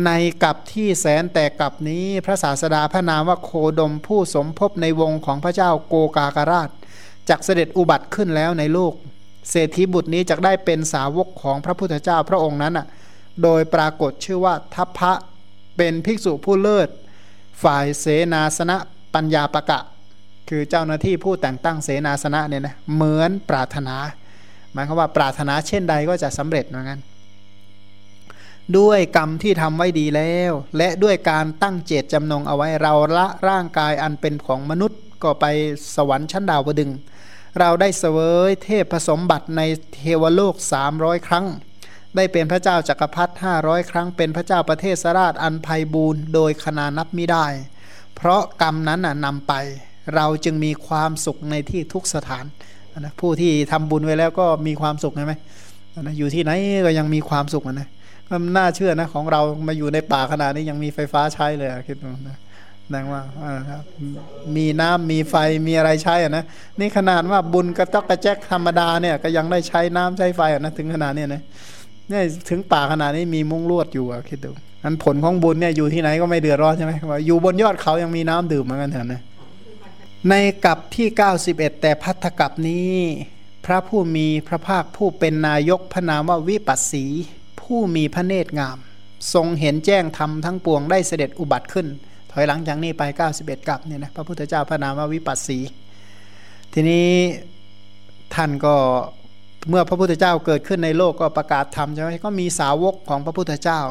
[0.05, 0.09] ใน
[0.43, 6.69] กับที่แสนแต่กับนี้พระศาสดาพระนามว่าโคดมผู้สมภพในวงของพระเจ้าโกกากราช
[7.29, 8.93] จักเสด็จอุบัติขึ้นแล้วในโลก
[9.49, 12.87] เศรษฐีบุตรนี้จะได้เป็นสาวกของพระพุทธเจ้าพระองค์นั้นอะ
[13.43, 15.13] โดยปรากฏชื่อว่าทัพพระ
[15.77, 16.89] เป็นภิกษุผู้เลิศ
[17.63, 18.77] ฝ่ายเสนาสนะ
[19.13, 19.79] ปัญญาปะกะ
[20.49, 23.95] คือเจ้าหน้าที่ผู้แต่งตั้งเสนาสนะเนี่ยนะเหมือนปรารถนา
[24.73, 26.99] หมายความว่าปรารถนาเช่นใดก็จะสำเร็จเหมือนกัน
[28.77, 35.45] ด้วยกรรมที่ทำไว้ดีแล้ว และด้วยการตั้งเจตจำนงเอาไว้เราละร่างกายอันเป็นของมนุษย์ ก็ไป
[35.95, 36.91] สวรรค์ชั้นดาวดึง
[37.59, 38.17] เราได้เสว
[38.49, 39.61] ยเทพผสมบัติใน
[39.93, 41.45] เทวโลกสามร้อยครั้ง
[42.15, 47.45] ได้เป็นพระเจ้าจักรพรรดิห้าร้อยครั้ง เป็นพระเจ้าประเทศสราชอันภัยบูรณ์โดยขนานับไม่ได้
[48.15, 49.53] เพราะกรรมนั้นน่ะนำไป
[50.15, 52.45] เราจึงมีความสุขในที่ทุกสถาน
[52.99, 55.33] นะผู้ที่ทำบุญไว้แล้วก็มีความสุขใช่ไหม
[56.01, 56.51] นะอยู่ที่ไหน
[56.85, 57.89] ก็ยังมีความสุขนะ
[58.31, 62.37] มันน่าเชื่อนะของเรามาอยู่ในป่าขนาดนี้ยังมีไฟฟ้าใช้เลยคิดดูนะ
[62.95, 63.23] นังว่า
[64.55, 65.35] มีน้ำมีไฟ
[65.67, 66.43] มีอะไรใช้อะนะ
[66.79, 71.41] นี่ขนาดว่าบุญกระจอกกระแจกธรรมดาเนี่ยก็ยังได้ใช้น้ำใช้ไฟอะนะถึงขนาดเนี้นะ
[72.09, 74.51] เนี่ยถึงป่าขนาดนี้มีมุ้งลวดอยู่อะคิดดู
[74.83, 79.21] อันผลของบุญเนี่ยอยู่ที่ไหนก็ไม่เดือดร้อนใช่ไหมว่าอยู่บนยอดเขายังมีน้ำดื่มเหมือนกันเถอะนะ
[80.29, 80.33] ใน
[80.65, 81.07] กับที่
[81.45, 82.95] 91 แต่พัทธกับนี้
[83.65, 87.05] พระผู้มีพระภาคผู้เป็นนายกพระนามว่าวิปัสสี
[87.61, 88.77] ผู้มีพระเนตรงาม
[89.33, 91.87] ทรงเห็นแจ้งธรรมทั้งปวงได้เสด็จอุบัติขึ้น
[92.31, 93.03] ถอยหลังจากนี้ไป
[93.37, 95.59] 91กับเนี่ยนะพระพุทธเจ้าพระนามว่าวิปัสสี
[96.73, 97.07] ทีนี้
[98.35, 98.75] ท่านก็
[99.69, 103.81] เมื่อพระพุทธเจ้าเกิดขึ้นในโลกก็ประกาศธรรมใช่ไหมก็มีสาวกของพระพุทธเจ้า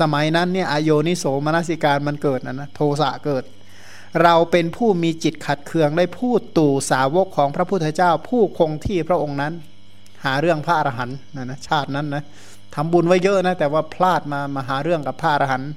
[0.00, 3.44] สมัยนั้นเนี่ยอโยนิโสมนสิการมันเกิดนะนะโทสะเกิด
[4.22, 9.52] เราเป็นผู้มีจิตขัดเคืองได้พูดตู่สาวกของพระพุทธเจ้า ผู้คงที่พระองค์นั้น
[10.24, 12.22] หาเรื่องพระอรหันต์นะนะชาตินั้นนะ
[12.74, 15.70] ทำบุญไว้เยอะนะแต่ว่าพลาดมามาหาเรื่องกับพระอรหันต์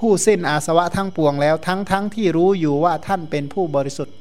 [0.00, 4.14] ผู้สิ้นอาสวะทั้งปวงแล้วทั้งทั้งที่รู้อยู่ว่าท่านเป็นผู้บริสุทธิ์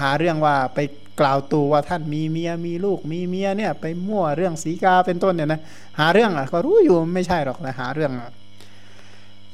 [0.00, 0.78] หาเรื่องว่าไป
[1.20, 5.60] กล่าวตูว่าท่านมีเมียมีลูกมีเมียเนี่ยไปมั่วเรื่องสีกาเป็นต้นเนี่ยนะ
[5.98, 8.12] หาเรื่องอะก็รู้อยู่ไม่ใช่หรอกนะหาเรื่อง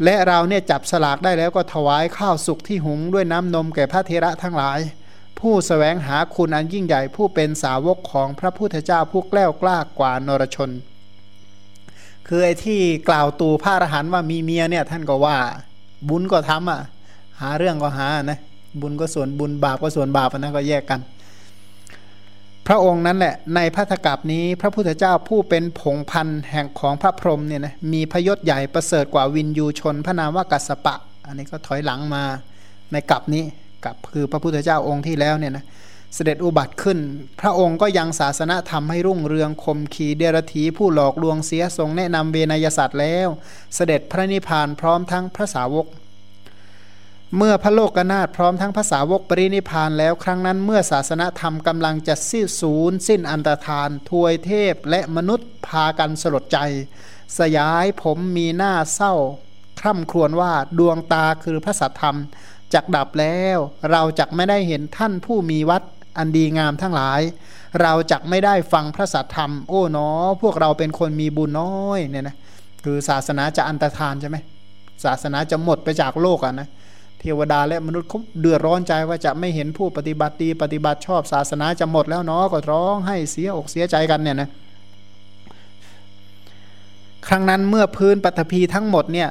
[0.04, 4.78] และเราเนี่ยจับสลากได้แล้วก็ถวายข้าวสุกที่หุงด้วยน้ำนมแก่พระเทระทั้งหลาย
[5.40, 10.70] ผู้สแสวงหาคุณอันยิ่งใหญ่ผู้เป็นสาวกของพระพุทธเจ้าผู้แกล้วกล้ากว่านรชน
[12.28, 15.36] คือไอ้ที่กล่าวตูพระอรหันต์ว่ามีเมียเนี่ยท่านก็ว่า
[16.08, 16.80] บุญก็ทำอะ
[17.40, 18.38] หาเรื่องก็หานะ
[18.80, 21.00] บุญก็ส่วนบุญบาปก็ส่วนบาปนะก็แยกกัน
[22.66, 32.24] พระองค์นั้นแหละในพระธกับนี้พระพุทธเจ้าผู้เป็นผงพันแห่งของพระพรหมเนี่ยนะมีพยศใหญ่ประเสริฐกว่าวินยูชน พระนามว่ากัสปะ อันนี้ก็ถอยหลังมา
[32.92, 33.44] ในกับนี้
[33.84, 35.64] กับคือพระพุทธเจ้าองค์ที่แล้วเนี่ยนะ
[36.14, 36.98] เสด็จอุบัติขึ้น
[37.40, 43.28] พระองค์ก็ยังศาสนาทำให้รุ่งเรืองคมขีเดรธีผู้หลอกลวงเสียทรงแนะนำเวนยศาสตร์แล้ว
[43.74, 45.86] เสด็จพระนิพพานพร้อมทั้งพระสาวก
[47.36, 56.58] เมื่อพระโลกนาถพร้อมทั้งภาษาวกปรินิพานแล้วครั้งนั้นเมื่อศาสนธรรมกำลังจะสิ้นสูญสิ้นอันตรธาน ทวยเทพและมนุษย์พากันสลดใจ
[57.38, 59.14] สยายผมมีหน้าเศร้า
[59.80, 62.16] คร่ำครวญว่าดวงตาคือพระสัทธรรม
[62.74, 63.58] จักดับแล้ว
[63.90, 65.82] เราจักไม่ได้เห็นท่านผู้มีวัด
[66.18, 67.20] อันดีงามทั้งหลาย
[67.82, 70.08] เราจักไม่ได้ฟังพระสัทธรรม โอ้เนอ
[70.42, 72.36] พวกเราเป็นคนมีบุญน้อยเนี่ยนะ
[72.84, 74.36] คือศาสนาจะอันตรธานใช่ไหม
[75.04, 76.68] ศาสนาจะหมดไปจากโลกอะนะ
[77.20, 84.48] เทวดาและมนุษย์เขาเดือดร้อนใจว่าจะไม่เห็นผู้ปฏิบัติดีปฏิบัติชอบศาสนาจะหมดแล้วเนาะก็ร้องให้เสียอกเสียใจกันเนี่ยนะ
[87.26, 89.28] ครั้งนั้นเมื่อพื้นปฐพีทั้งหมดเนี่ย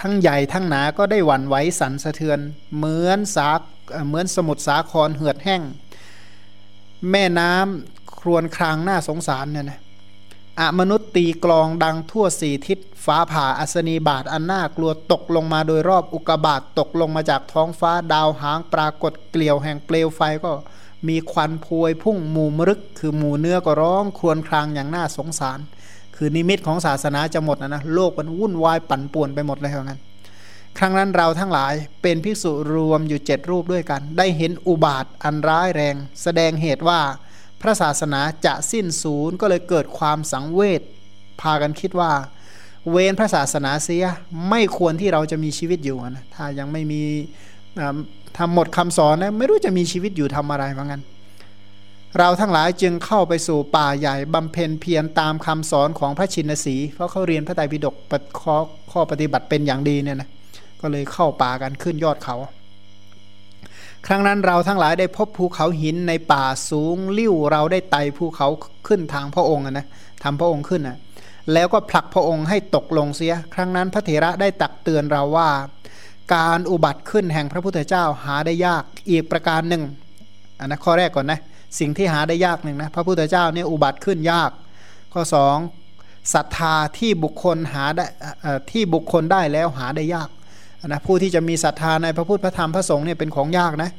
[0.00, 2.38] ทั้งใหญ่ทั้งหนาก็ได้หวั่นไหวสั่นสะเทือน
[2.76, 3.50] เหมือนสา
[4.06, 5.62] เหมือนสมุทรสาครเหือดแห้ง
[7.10, 9.80] แม่น้ำครวนครางหน้าสงสารเนี่ยนะ
[10.58, 20.50] อมนุษย์ตีกลองดังทั่วสี่ทิศฟ้าผ่าอัศนีบาทอันน่ากลัวตกลงมาโดยรอบอุกบาทตกลงมาจากท้องฟ้าดาวหางปรากฏเกลียวแห่งเปลวไฟก็
[21.08, 25.58] มีควันพวยพุ่งหมู่มรึก คือหมู่เนื้อก็ร้องครวญครางอย่างน่าสงสาร
[26.16, 30.00] คือนิมิตของศาสนาจะหมดนะนะโลกมันวุ่นวายปั่นป่วนไปหมดเลยเหมือนกัน
[30.78, 37.00] ครั้งนั้นเราทั้งหลายเป็นภิกษุรวมอยู่เจ็ดรูปด้วยกัน ได้เห็นอุบาทอันร้ายแรง แสดงเหตุว่า
[37.60, 40.82] พระศาสนาจะสิ้นศูนย์ก็เลยเกิดความสังเวช
[41.40, 42.12] พากันคิดว่า
[42.90, 44.04] เว้นพระศาสนาเสีย
[44.50, 47.02] ไม่ควรที่เราจะมีชีวิตอยู่นะถ้ายังไม่มี
[48.38, 51.00] ทำหมดคำสอนนะไม่รู้จะมีชีวิตอยู่ทำอะไรเหมือนกัน
[52.18, 57.94] เราทั้งหลายจึงเข้าไปสู่ป่าใหญ่บำเพ็ญเพียรตามคำสอนของพระชินสีเพราะเขาเรียนพระไตรปิฎก
[58.40, 58.56] ข้อ
[58.92, 60.28] ข้อปฏิบัติเป็นอย่างดีเนี่ยนะ
[60.82, 62.36] ก็เลยเข้าป่ากันขึ้นยอดเขา
[64.06, 68.48] ครั้งนั้นเราทั้งหลายได้พบภูเขาหินในป่าสูงลิ้วเราได้ไต่ภูเขา
[68.86, 69.86] ขึ้นทางพระองค์นะ
[70.22, 70.98] ทำพระองค์ขึ้นนะ
[71.52, 75.50] แล้วก็ผลักพระองค์ให้ตกลงเสีย ครั้งนั้นพระเถระได้ตักเตือนเราว่า
[76.34, 79.82] การอุบัติขึ้นแห่งพระพุทธเจ้าหาได้ยากอีกประการหนึ่ง
[80.58, 81.40] อันนะข้อแรกก่อนนะ
[81.78, 84.50] สิ่งที่หาได้ยากหนึ่งนะพระพุทธเจ้าเนี่ยอุบัติขึ้นยาก
[85.12, 85.56] ข้อสอง
[86.34, 88.06] ศรัทธาที่บุคคลหาได้
[88.70, 90.28] ที่บุคคลได้แล้วหาได้ยาก
[90.86, 93.90] นะผู้ที่จะมีศรัทธาในพระพุทธพระธรรมพระสงฆ์เนี่ยเป็นของยากนะ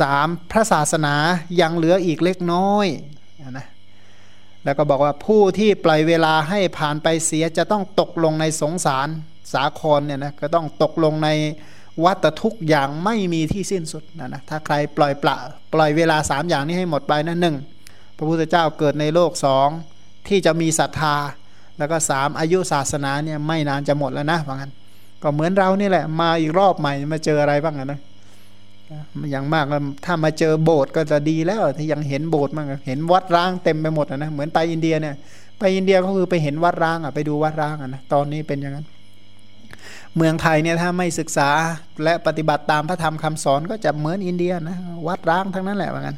[0.00, 1.14] สามพระศาสนา
[1.60, 2.86] ยังเหลืออีกเล็กน้อย
[3.58, 3.66] นะ
[4.64, 9.08] แล้วก็บอกว่าผู้ที่ปล่อยเวลาให้ผ่านไปเสียจะต้องตกลงในสงสาร
[9.52, 11.28] สาครเนี่ยนะก็ต้องตกลงใน
[12.04, 15.36] วัตทุกอย่างไม่มีที่สิ้นสุดนะนะถ้าใครปล่อยปละ
[15.74, 17.56] ปล่อยเวลาสามอย่างนี้ให้หมดไปนะหนึ่ง
[18.16, 19.68] พระพุทธเจ้าเกิดในโลกสอง
[20.28, 21.16] ที่จะมีศรัทธา
[21.78, 24.72] แล้วก็สามอายุศาสนาเนี่ยไม่นานจะหมดแล้วนะว่างั้น
[25.22, 28.00] ก็เหมือนเรานี่แหละ มาอีกรอบใหม่มาเจออะไรบ้างนะ
[29.30, 29.66] อย่างมาก
[30.04, 35.14] ถ้ามาเจอโบสถ์ก็จะดีแล้วที่ยังเห็นโบสถ์บ้างเห็นวัดร้างเต็มไปหมดนะเหมือนไปอินเดียเนี่ย
[35.58, 38.86] ไปอินเดียก็คือไปเห็นวัดร้างอะไปดูวัดร้างอะนะตอนนี้เป็นอย่างนั้น
[40.16, 41.50] เมืองไทยเนี่ยถ้าไม่ศึกษา
[42.04, 44.76] และปฏิบัติตามพระธรรมคำสอนก็จะเหมือนอินเดียนะ
[45.08, 46.16] วัดร้างทั้งนั้นแหละเหมือนกัน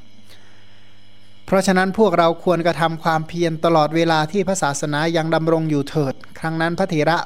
[1.46, 7.18] เพราะฉะนั้นพวกเราควรกระทาความเพียรตลอดเวลาที่พระศาสนายังดำรงอยู่เถิด ครั้งนั้นพระเถระ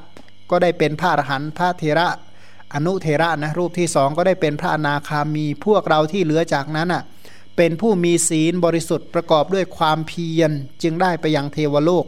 [0.50, 2.08] ก็ได้เป็นพระอรหันต์พระเถระ
[2.74, 7.02] อนุเทระนะรูปที่สองก็ได้เป็นพระอนาคามีพวกเราที่เหลือจากนั้นอะ
[7.56, 10.50] เป็นผู้มีศีลบริสุทธิ์ประกอบด้วยความเพียร
[10.82, 12.06] จึงได้ไปยังเทวโลก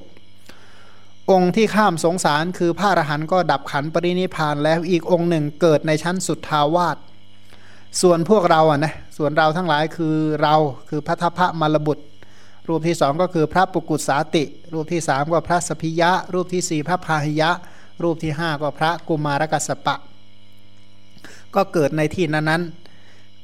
[1.31, 6.97] องค์ที่ข้ามสงสารคือพระอรหันต์ก็ดับขันปรินิพานแล้วอีกองค์หนึ่งเกิดในชั้นสุดทาวาส
[8.01, 10.55] ส่วนพวกเราอะนะส่วนเราทั้งหลายคือเรา
[10.89, 12.05] คือพระทพระมรบุตร
[12.69, 17.51] รูปที่สองก็คือพระปุกุสาติ รูปที่สามก็พระสพิยะ รูปที่สี่พระพาหิยะ
[18.05, 19.97] รูปที่ห้าก็พระกุมารกัสปะ
[21.55, 22.63] ก็เกิดในที่นั้นนั้น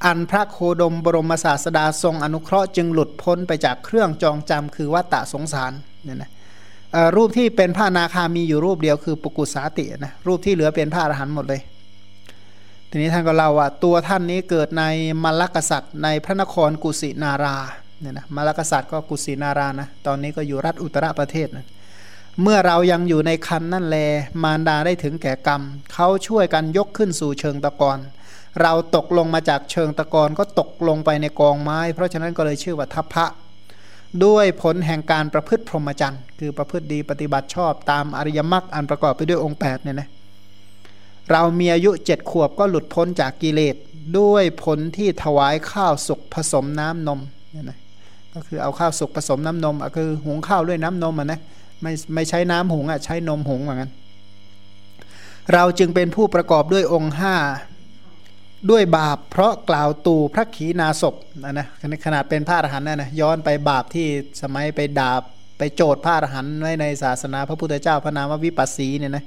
[0.04, 5.72] อันพระโคดมบรมศาสดาทรงอนุเคราะห์จึงหลุดพ้นไปจากเครื่องจองจำคือวัตตะสงสาร
[6.04, 6.30] เนี่ยนะ
[7.16, 11.60] รูปที่เป็นพระนาคามีอยู่รูปเดียวคือปุกุสาตินะรูปที่เหลือเป็นพระอรหันต์หมดเลย
[12.90, 14.84] ทีนี้ท่านก็เล่าว่าตัวท่านนี้เกิดใน
[15.24, 17.56] มลกษัตริย์ในพระนครกุสินารา
[18.00, 21.66] เนี่ยนะมลกษัตริย์ก็กุสินารานะตอนนี้ก็อยู่รัฐอุตรประเทศนะ
[22.42, 23.98] เมื่อเรายังอยู่ในคันนั่นแล
[24.42, 27.98] มารดาได้ถึงแก่กรรม เขาช่วยกันยกขึ้นสู่เชิงตะกอน
[28.62, 33.26] เราตกลงมาจากเชิงตะกอนก็ตกลงไปในกองไม้ เพราะฉะนั้นก็เลยชื่อว่าทัพพระ
[34.24, 40.08] ด้วยผลแห่งการประพฤติพรหมจรรย์ คือประพฤติดีปฏิบัติชอบตามอริยมรรคอันประกอบไปด้วยองค์8เนี่ยนะ
[41.30, 43.76] เรามีอายุเจ็ดขวบก็หลุดพ้นจากกิเลส
[44.18, 47.20] ด้วยผลที่ถวายข้าวสุกผสมน้ำนม
[47.52, 47.78] เนี่ยนะ
[48.34, 51.40] ก็คือเอาข้าวสุกผสมน้ำนมคือหุงข้าวด้วยน้ำนมอะนะ
[51.82, 53.90] ไม่ไม่ใช้น้ำหงอะใช้นมหงเหมือนกัน
[55.52, 57.36] เราจึงเป็นผู้ประกอบด้วยองค์ห้า
[58.70, 61.66] ด้วยบาปเพราะกล่าวตูพระขีณาศพนะนะ
[62.04, 64.06] ขนาดเป็นพระอรหันต์นะนะย้อนไปบาปที่
[64.42, 65.22] สมัยไปดาบ
[65.58, 69.24] ไปโจทย์พระอรหันต์ไว้ในศาสนาพระพุทธเจ้าพระนามวิปัสสีเนี่ยนะ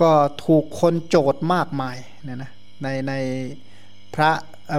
[0.00, 0.10] ก็
[0.44, 2.50] ถูกคนโจทย์มากมายเนี่ยนะ
[2.82, 3.12] ในใน
[4.14, 4.30] พระ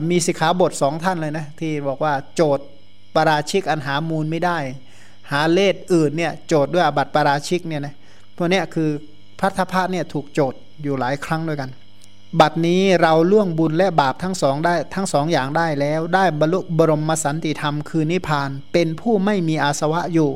[0.09, 2.65] มีสิกขาบทสองท่านเลยนะที่บอกว่าโจทย์
[3.15, 4.57] ปราชิกอันหามูลไม่ได้
[5.31, 7.95] หาเลขอื่นเนี่ยโจทย์ด้วยอบัติปาราชิกเนี่ยนะ
[8.35, 8.89] พวกนี้คือ
[9.39, 11.69] พัทธะเนี่ยถูกโจทย์อยู่หลายครั้งด้วยกัน
[12.39, 20.31] บัดนี้เราล่วงบุญและบาปทั้งสองได้ทั้งสองอย่างได้แล้ว ได้บรรลุบรมสันติธรรมคือนิพพาน เป็นผู้ไม่มีอาสวะอยู่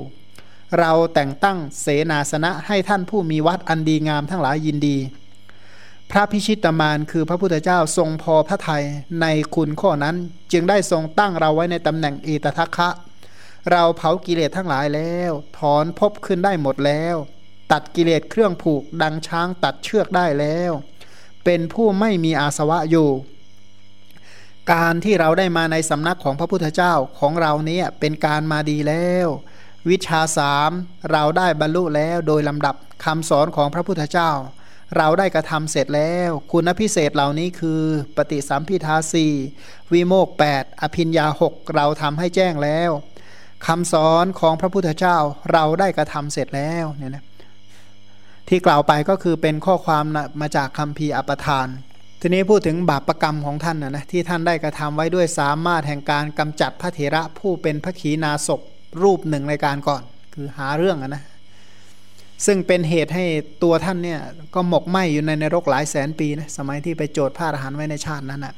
[0.80, 4.98] เราแต่งตั้งเสนาสนะให้ท่านผู้มีวัดอันดีงามทั้งหลายยินดี
[6.12, 8.84] พระพิชิตมานคือพระพุทธเจ้าทรงพอพระทัย
[9.22, 9.26] ใน
[9.56, 10.16] คุณข้อนั้น
[10.52, 12.90] จึงได้ทรงตั้งเราไว้ในตำแหน่งเอตทัคคะ
[13.72, 17.16] เราเผากิเลสทั้งหลายแล้ว ถอนพบขึ้นได้หมดแล้ว
[17.72, 20.72] ตัดกิเลสเครื่องผูกดังช้างตัดเชือกได้แล้ว
[21.46, 23.10] เป็นผู้ไม่มีอาสวะอยู่
[24.72, 29.28] การที่เราได้มาในสำนักของพระพุทธเจ้าของเรานี้เป็นการมาดีแล้ว
[29.90, 30.72] วิชาสาม
[31.12, 34.32] เราได้บรรลุแล้วโดยลำดับคำสอนของพระพุทธเจ้า
[34.98, 37.82] เราได้กระทำเสร็จแล้ว คุณพิเศษเหล่านี้คือ
[38.16, 39.28] ปฏิสัมพิทาสี
[39.94, 42.92] วิโมก 8 อภิญญาหกเราทำให้แจ้งแล้ว
[43.68, 45.18] คำสอนของพระพุทธเจ้า
[45.52, 47.24] เราได้กระทำเสร็จแล้วเนี่ยนะ
[48.48, 51.68] ที่กล่าวไปก็คือเป็นข้อความนะมาจากคำพีอัปทาน
[52.22, 58.62] ทีนี้พูดถึงบาปประกรรมของท่านนะนะที่ท่านได้กระทำไว้ด้วยสามารถแห่งการกำจัดพระเถระผู้เป็นพระขีณาศพ
[59.04, 60.02] รูปหนึ่งในการก่อน
[60.34, 61.24] คือหาเรื่องนะ
[62.46, 63.26] ซึ่งเป็นเหตุให้
[63.64, 64.20] ตัวท่านเนี่ย
[64.56, 68.54] ก็หมกไหมอยู่ในนรกหลายแสนปีนะสมัยที่ไปโจทย์พระอรหันต์ไว้ในชาตินั้นนะ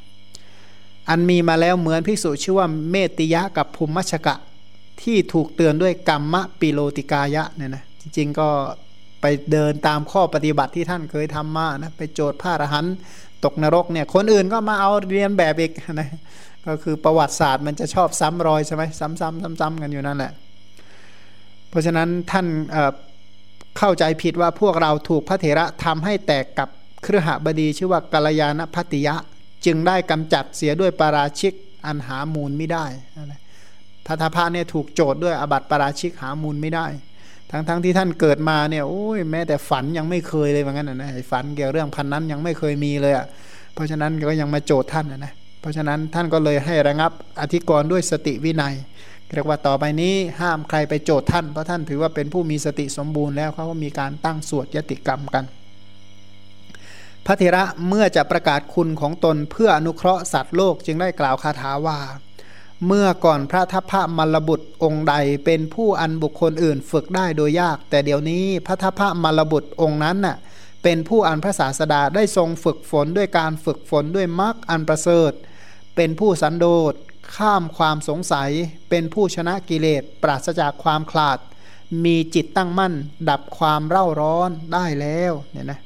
[1.09, 4.35] อันมีมาแล้วเหมือนภิกษุชื่อว่าเมติยะกับภูมิมัชกะ
[5.03, 8.49] ที่ถูกเตือนด้วยกรรมะปิโลติกายะเนี่ยนะจริงๆก็
[9.21, 12.95] ไปเดินตามข้อปฏิบัติที่ท่านเคยทำมานะไปโจทย์พระอรหันต์
[13.43, 16.09] ตกนรกเนี่ยคนอื่นก็มาเอาเรียนแบบอีกนะ
[16.67, 20.31] ก็คือประวัติศาสตร์มันจะชอบซ้ำรอยใช่ไหมซ้ำๆซ้ำๆกันอยู่นั่นแหละ
[21.69, 22.45] เพราะฉะนั้นท่าน
[23.77, 26.69] เข้าใจผิดว่าพวกเราถูกพระเถระทำให้แตกกับ
[27.03, 29.15] เครือหบดีชื่อว่ากัลยาณพัติยะ
[29.65, 31.53] จึงได้กำจัดเสียด้วยปาราชิก
[31.85, 32.85] อันหามูลไม่ได้
[34.07, 36.87] ทัทพะเนี่ยถูกโจทย์ด้วยอบัติปราชิกหามูลไม่ได้
[37.51, 43.25] ทั้งๆทที่ท่านเกิดมาเนี่ยโอ้ยแม้แต่ฝันยังไม่เคยเลยว่างั้นนะฝันเกี่ยวเรื่องพันนั้นยังไม่เคยมีเลยอะ
[43.73, 47.11] เพราะฉะนั้นก็ยังมาโจทย์ท่านนะเพราะฉะนั้นท่านก็เลยให้ระงับ
[47.41, 48.75] อธิกรณ์ด้วยสติวินัย
[49.33, 55.45] เรียกว่าต่อไปนี้ห้ามใครไปโจทย์ท่านเพราะท่านถือว่าเป็นผู้มีสติสมบูรณ์แล้วเขาก็มีการตั้งสวดยติกรรมกัน
[57.25, 61.97] พระเถระเมื่อจะประกาศคุณของตนเพื่ออนุเคราะห์สัตว์โลกจึงได้กล่าวคาถาว่า
[62.87, 65.15] เมื่อก่อนพระทัพพระมลบุตรองค์ใด
[65.45, 70.37] เป็นผู้อันบุคคลอื่นฝึกได้โดยยาก แต่เดี๋ยวนี้พระทัพพระมลบุตรองค์นั้นน่ะ
[70.83, 75.31] เป็นผู้อันพระศาสดาได้ทรงฝึกฝนด้วยการฝึกฝนด้วยมรรคอันประเสริฐ
[75.95, 76.93] เป็นผู้สันโดษ
[77.35, 78.49] ข้ามความสงสัย
[78.89, 81.37] เป็นผู้ชนะกิเลส ปราศจากความคลาด
[82.05, 82.93] มีจิตตั้งมั่น
[83.29, 85.79] ดับความเร่าร้อนได้แล้วเนี่ยนะ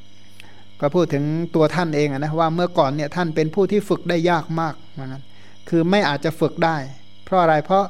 [0.80, 1.24] ก็พูดถึง
[1.56, 5.24] ตัวท่านเองนะว่าเมื่อก่อนเนี่ยท่านเป็นผู้ที่ฝึกได้ยากมากเหมือนกัน
[5.70, 6.78] คือไม่อาจจะฝึกได้
[7.26, 7.84] เพราะอะไรเพราะ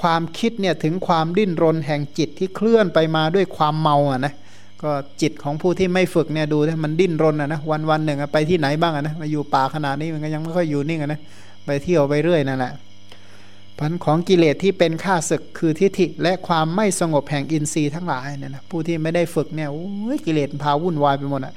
[0.00, 4.34] ความคิดเนี่ยถึงความดิ้นรนแห่งจิตที่เคลื่อนไปมาด้วยความเมาอะนะ
[4.82, 11.20] ก็จิตของผู้ที่ไม่ฝึกเนี่ยดูมันดิ้นรนอะนะวันวันหนึ่งไปที่ไหนบ้างอะนะมาอยู่ป่าขนาดนี้มันก็ยังไม่ค่อยอยู่นิ่งอะนะ
[11.66, 12.72] ไปเที่ยวไปเรื่อยนั่นแหละ
[13.78, 21.54] พันของกิเลสที่เป็นข้าศึกคือทิฏฐิและความไม่สงบแห่งอินทรีย์ทั้งหลายเนี่ยนะผู้ที่ไม่ได้ฝึกเนี่ยโอ้ยกิเลสพาวุ่นวายไปหมดอะ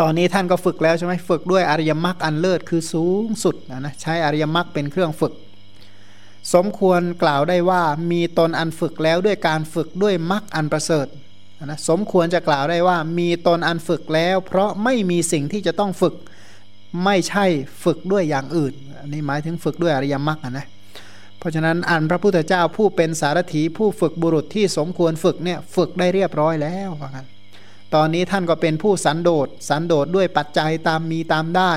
[0.00, 5.32] ตอนนี้ท่านก็ฝึกแล้วใช่ไหมฝึกด้วยอริยมรรคอันเลิศคือสูงสุดนะนะใช้อริยมรรคเป็นเครื่องฝึก
[6.54, 11.06] สมควรกล่าวได้ว่ามีตนอันฝึกแล้วด้วยการฝึกด้วยมรรคอันประเสริฐ
[11.64, 16.14] นะสมควรจะกล่าวได้ว่ามีตนอันฝึกแล้ว เพราะไม่มีสิ่งที่จะต้องฝึก
[17.04, 17.44] ไม่ใช่
[17.84, 20.66] ฝึกด้วยอย่างอื่นอันนี้หมายถึงฝึกด้วยอริยมรรคนะ
[21.38, 27.26] เพราะฉะนั้นอันพระพุทธเจ้าผู้เป็นสารถีผู้ฝึกบุรุษที่สมควรฝึกเนี่ยฝึกได้เรียบร้อยแล้วว่ากัน
[27.94, 31.72] ตอนนี้ท่านก็เป็นผู้สันโดษสันโดษด้วยปัจจัยตามมีตามได้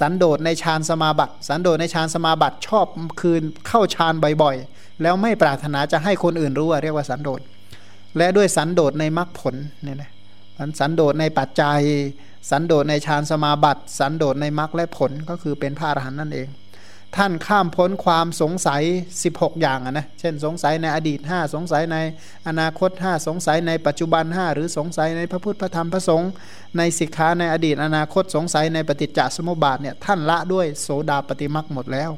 [0.00, 2.86] สันโดษในฌานสมาบัติ สันโดษในฌานสมาบัติชอบ
[3.20, 7.40] คืนเข้าฌานบ่อยๆ แล้วไม่ปรารถนาจะให้คนอื่นรู้เรียกว่าสันโดษ
[8.18, 10.10] และด้วยสันโดษในมรรคผลเนี่ยนะ
[10.80, 11.80] สันโดษในปัจจัย
[12.50, 16.48] สันโดษในฌานสมาบัติ สันโดษในมรรคและผลก็คือเป็นพระอรหันต์นั่นเอง
[17.16, 18.82] ท่านข้ามพ้นความสงสัย
[19.22, 21.96] 16 อย่างนะ เช่นสงสัยในอดีต 5 สงสัยใน
[22.48, 26.30] อนาคต 5 สงสัยในปัจจุบัน 5 หรือสงสัยในพระพุทธพระธรรมพระสงฆ์
[26.76, 32.10] ในสิกขาในอดีตอนาคตสงสัยในปฏิจจสมุปบาทเนี่ยท่านละด้วยโสดาปฏิมักหมดแล้ว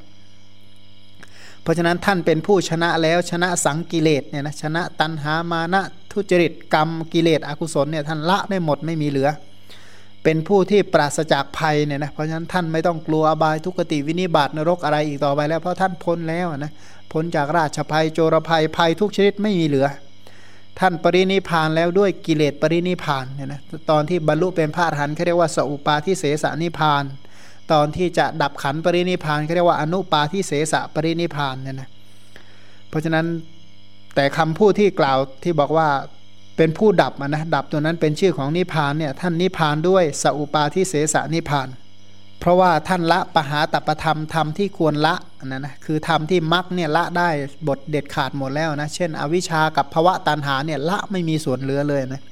[1.63, 5.83] เพราะฉะนั้นท่านเป็นผู้ชนะแล้วชนะสังกิเลสเนี่ยนะชนะตันหามานะ
[6.13, 9.31] ทุจริตกรรมกิเลสอกุศลเนี่ยท่านละได้หมดไม่มีเหลือ
[10.29, 16.73] เป็นผู้ที่ปราศจากภัยเนี่ยนะเพราะฉะนั้นท่านไม่ต้องกลัวอบายทุกติวินิบาตนรกอะไรอีกต่อไปแล้ว เพราะท่านพ้นแล้วนะ
[17.12, 19.87] พ้นจากราชภัยโจรภัยภัยทุกชนิดไม่มีเหลือ
[20.79, 23.61] ท่านปรินิพานแล้วด้วยกิเลสปรินิพานเนี่ยนะ
[23.91, 27.05] ตอนที่บรรลุเป็นพระอรหันต์เขาเรียกว่าสอุปาทิเสสนิพาน
[27.73, 31.89] ตอนที่จะดับขันปรินิพานเขาเรียกว่าอนุปาทิเสสปรินิพานเนี่ยนะ
[32.89, 33.27] เพราะฉะนั้น
[34.15, 35.89] แต่คำพูดที่กล่าวที่บอกว่า
[36.57, 41.69] เป็นผู้ดับนะดับตัวนั้นเป็นชื่อของนิพพานเนี่ยท่านนิพพานด้วยสัพปาทิเสสนิพพาน
[42.40, 45.14] เพราะว่าท่านละปหาตปธรรมธรรมที่ควรละ
[45.45, 47.29] นะนะคือธรรมที่มักเนี่ยละได้
[47.69, 52.23] บทเด็ดขาดหมดแล้วนะเช่น อวิชากับภวะตันหาเนี่ยละไม่มีส่วนเหลือเลยนะ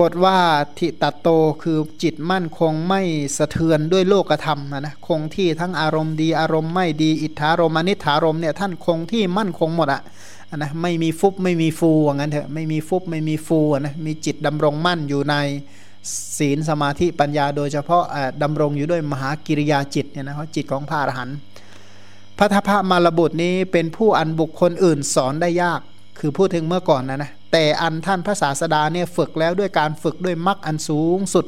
[0.00, 0.38] บทว่า
[0.78, 1.28] ทิตโต
[1.62, 3.00] คือจิตมั่นคงไม่
[3.38, 10.02] สะเทือนด้วยโลกธรรมนะนะคงที่ทั้งอารมณ์ดีอารมณ์ไม่ดีอิทธารมอนิธารมเนี่ยท่านคงที่มั่นคงหมดอะ
[10.56, 15.34] นะไม่มีฟุบไม่มีฟูว่างั้นเถอะไม่มีฟุบไม่มีฟูนะมีจิตดำรงมั่นอยู่ใน
[16.38, 18.04] ศีลสมาธิปัญญาโดยเฉพาะ
[18.42, 21.36] ดำรงอยู่ด้วยมหากิริยาจิตเนี่ยนะเพราะจิตของพระอรหันต์
[22.38, 25.80] พระทพมารบุตรนี้เป็นผู้อันบุคคลอื่นสอนได้ยาก
[26.18, 31.46] คือพูดถึงเมื่อก่อนนะนะแต่อันท่านพระศาสดาเนี่ยฝึกแล้วด้วยการฝึกด้วยมรรคอันสูงสุด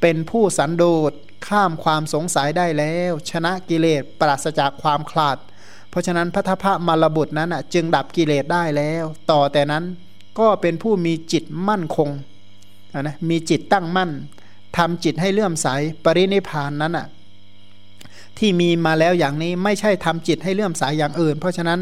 [0.00, 1.12] เป็นผู้สันโดษ
[1.48, 5.36] ข้ามความสงสัยได้แล้ว ชนะกิเลสปราศจากความคลาด
[5.92, 9.84] เพราะฉะนั้นพระทพมารบุตรนั้นจึงดับกิเลสได้แล้ว ต่อแต่นั้น
[10.38, 12.10] ก็เป็นผู้มีจิตมั่นคง
[13.00, 14.10] นะมีจิตตั้งมั่น
[14.76, 15.68] ทำจิตให้เลื่อมใส
[16.04, 17.06] ปรินิพานนั้นอะ
[18.38, 21.80] ที่มีมาแล้วอย่างนี้ไม่ใช่ทำจิตให้เลื่อมใสอย่างอื่น เพราะฉะนั้น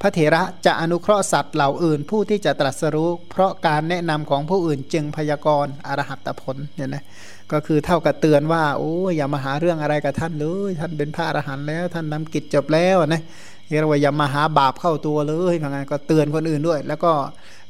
[0.00, 7.04] พระเถระจะอนุเคราะห์สัตว์เหล่าอื่น ผู้ที่จะตรัสรู้ เพราะการแนะนำของผู้อื่นจึงพยากรณ์อรหัตผลเนี่ยนะ
[7.52, 13.22] ก็คือเท่ากับเตือนว่า โอ้อย่ามาหาเรื่องอะไรกับท่านเลยท่านเป็นพระอรหันต์แล้ว ท่านทากิจจบแล้วนะ
[13.68, 17.12] เรียกว่าอย่ามาหาบาปเข้าตัวเลยเพราะงั้นก็เตือนคนอื่นด้วย แล้วก็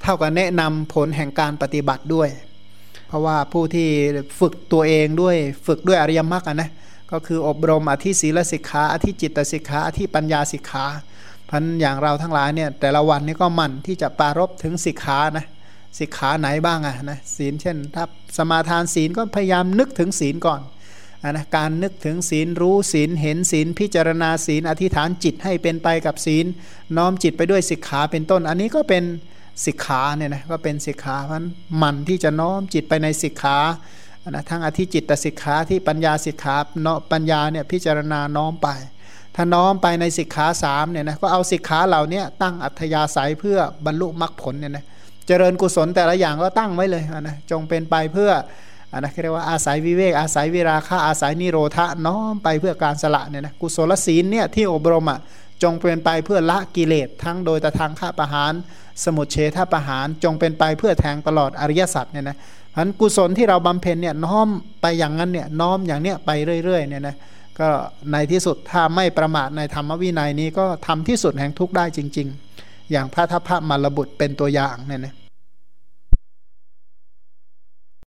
[0.03, 2.29] เท่ากับแนะนำผลแห่งการปฏิบัติด้วย
[3.09, 3.89] เพราะว่าผู้ที่
[4.41, 6.70] ฝึกตัวเองด้วยฝึกด้วยอริยมรรคนะ
[7.12, 10.85] ก็คืออบรมอธิศีลสิกขาอธิจิตสิกขาอธิปัญญาสิกขา
[11.51, 15.47] พันอย่างเราทั้งหลายเนี่ยแต่ละวันนี้ก็มันที่จะปารบถึงสิกขานะ
[15.99, 18.05] สิกขาไหนบ้างอะนะศีลเช่นถ้า
[18.37, 20.61] สมาทานศีลก็พยายามนึกถึงศีลก่อน
[21.22, 26.47] อนะการนึกถึงศีลรู้ศีลเห็นศีลพิจารณาศีลอธิษฐานจิตให้เป็นไปกับศีล
[26.97, 29.05] น้อมจิตไปด้วยสิกขาเป็นต้น อันนี้ก็เป็น
[29.64, 31.43] สิกขาเนี่ยนะก็เป็นสิกขาเพราะ
[31.82, 33.59] มันที่จะน้อมจิตไปในสิกขา
[34.30, 38.68] นะทั้งอธิจิตตสิกขาที่ปัญญาสิกขาเนาะปัญญาเนี่ยพิจารณาน้อมไป
[39.34, 44.84] ถ้าน้อมไปในสิกขาสามเนี่ยนะก็เอาสิกขาเหล่านี้ตั้งอัธยาศัยเพื่อบรรลุมรรคผลเนี่ยนะ
[45.27, 48.31] เจริญกุศลแต่ละอย่างก็ตั้งไว้เลยนะจงเป็นไปเพื่อ
[48.93, 55.20] อันนะเรียกว่าอาศัยวิเวกอาศัยวิราคะอาศัยนิโรธะน้อมไปเพื่อการสละเนี่ยนะกุศลศีลเนี่ยที่อบรมอะ
[55.62, 58.53] จงเป็นไปเพื่อละกิเลสทั้งโดยตะทางฆ่าประหาร
[59.05, 62.37] สมุทเฉทประหาร จงเป็นไปเพื่อแทงตลอดอริยสัจเนี่ยนะ
[62.74, 64.49] พันกุศลที่เราบำเพ็ญเนี่ยน้อม
[64.81, 66.31] ไปอย่างนั้นเนี่ยน้อมอย่างเนี้ยไป
[66.64, 67.16] เรื่อยๆเนี่ยนะ
[67.59, 67.68] ก็
[68.12, 72.45] ในที่สุดถ้าไม่ประมาทในธรรมวินัยนี้ก็ทำที่สุดแห่งทุกได้จริง ๆ
[72.93, 75.14] อย่างพระทัพพระมารบุตรเป็นตัวอย่างเนี่ยนะ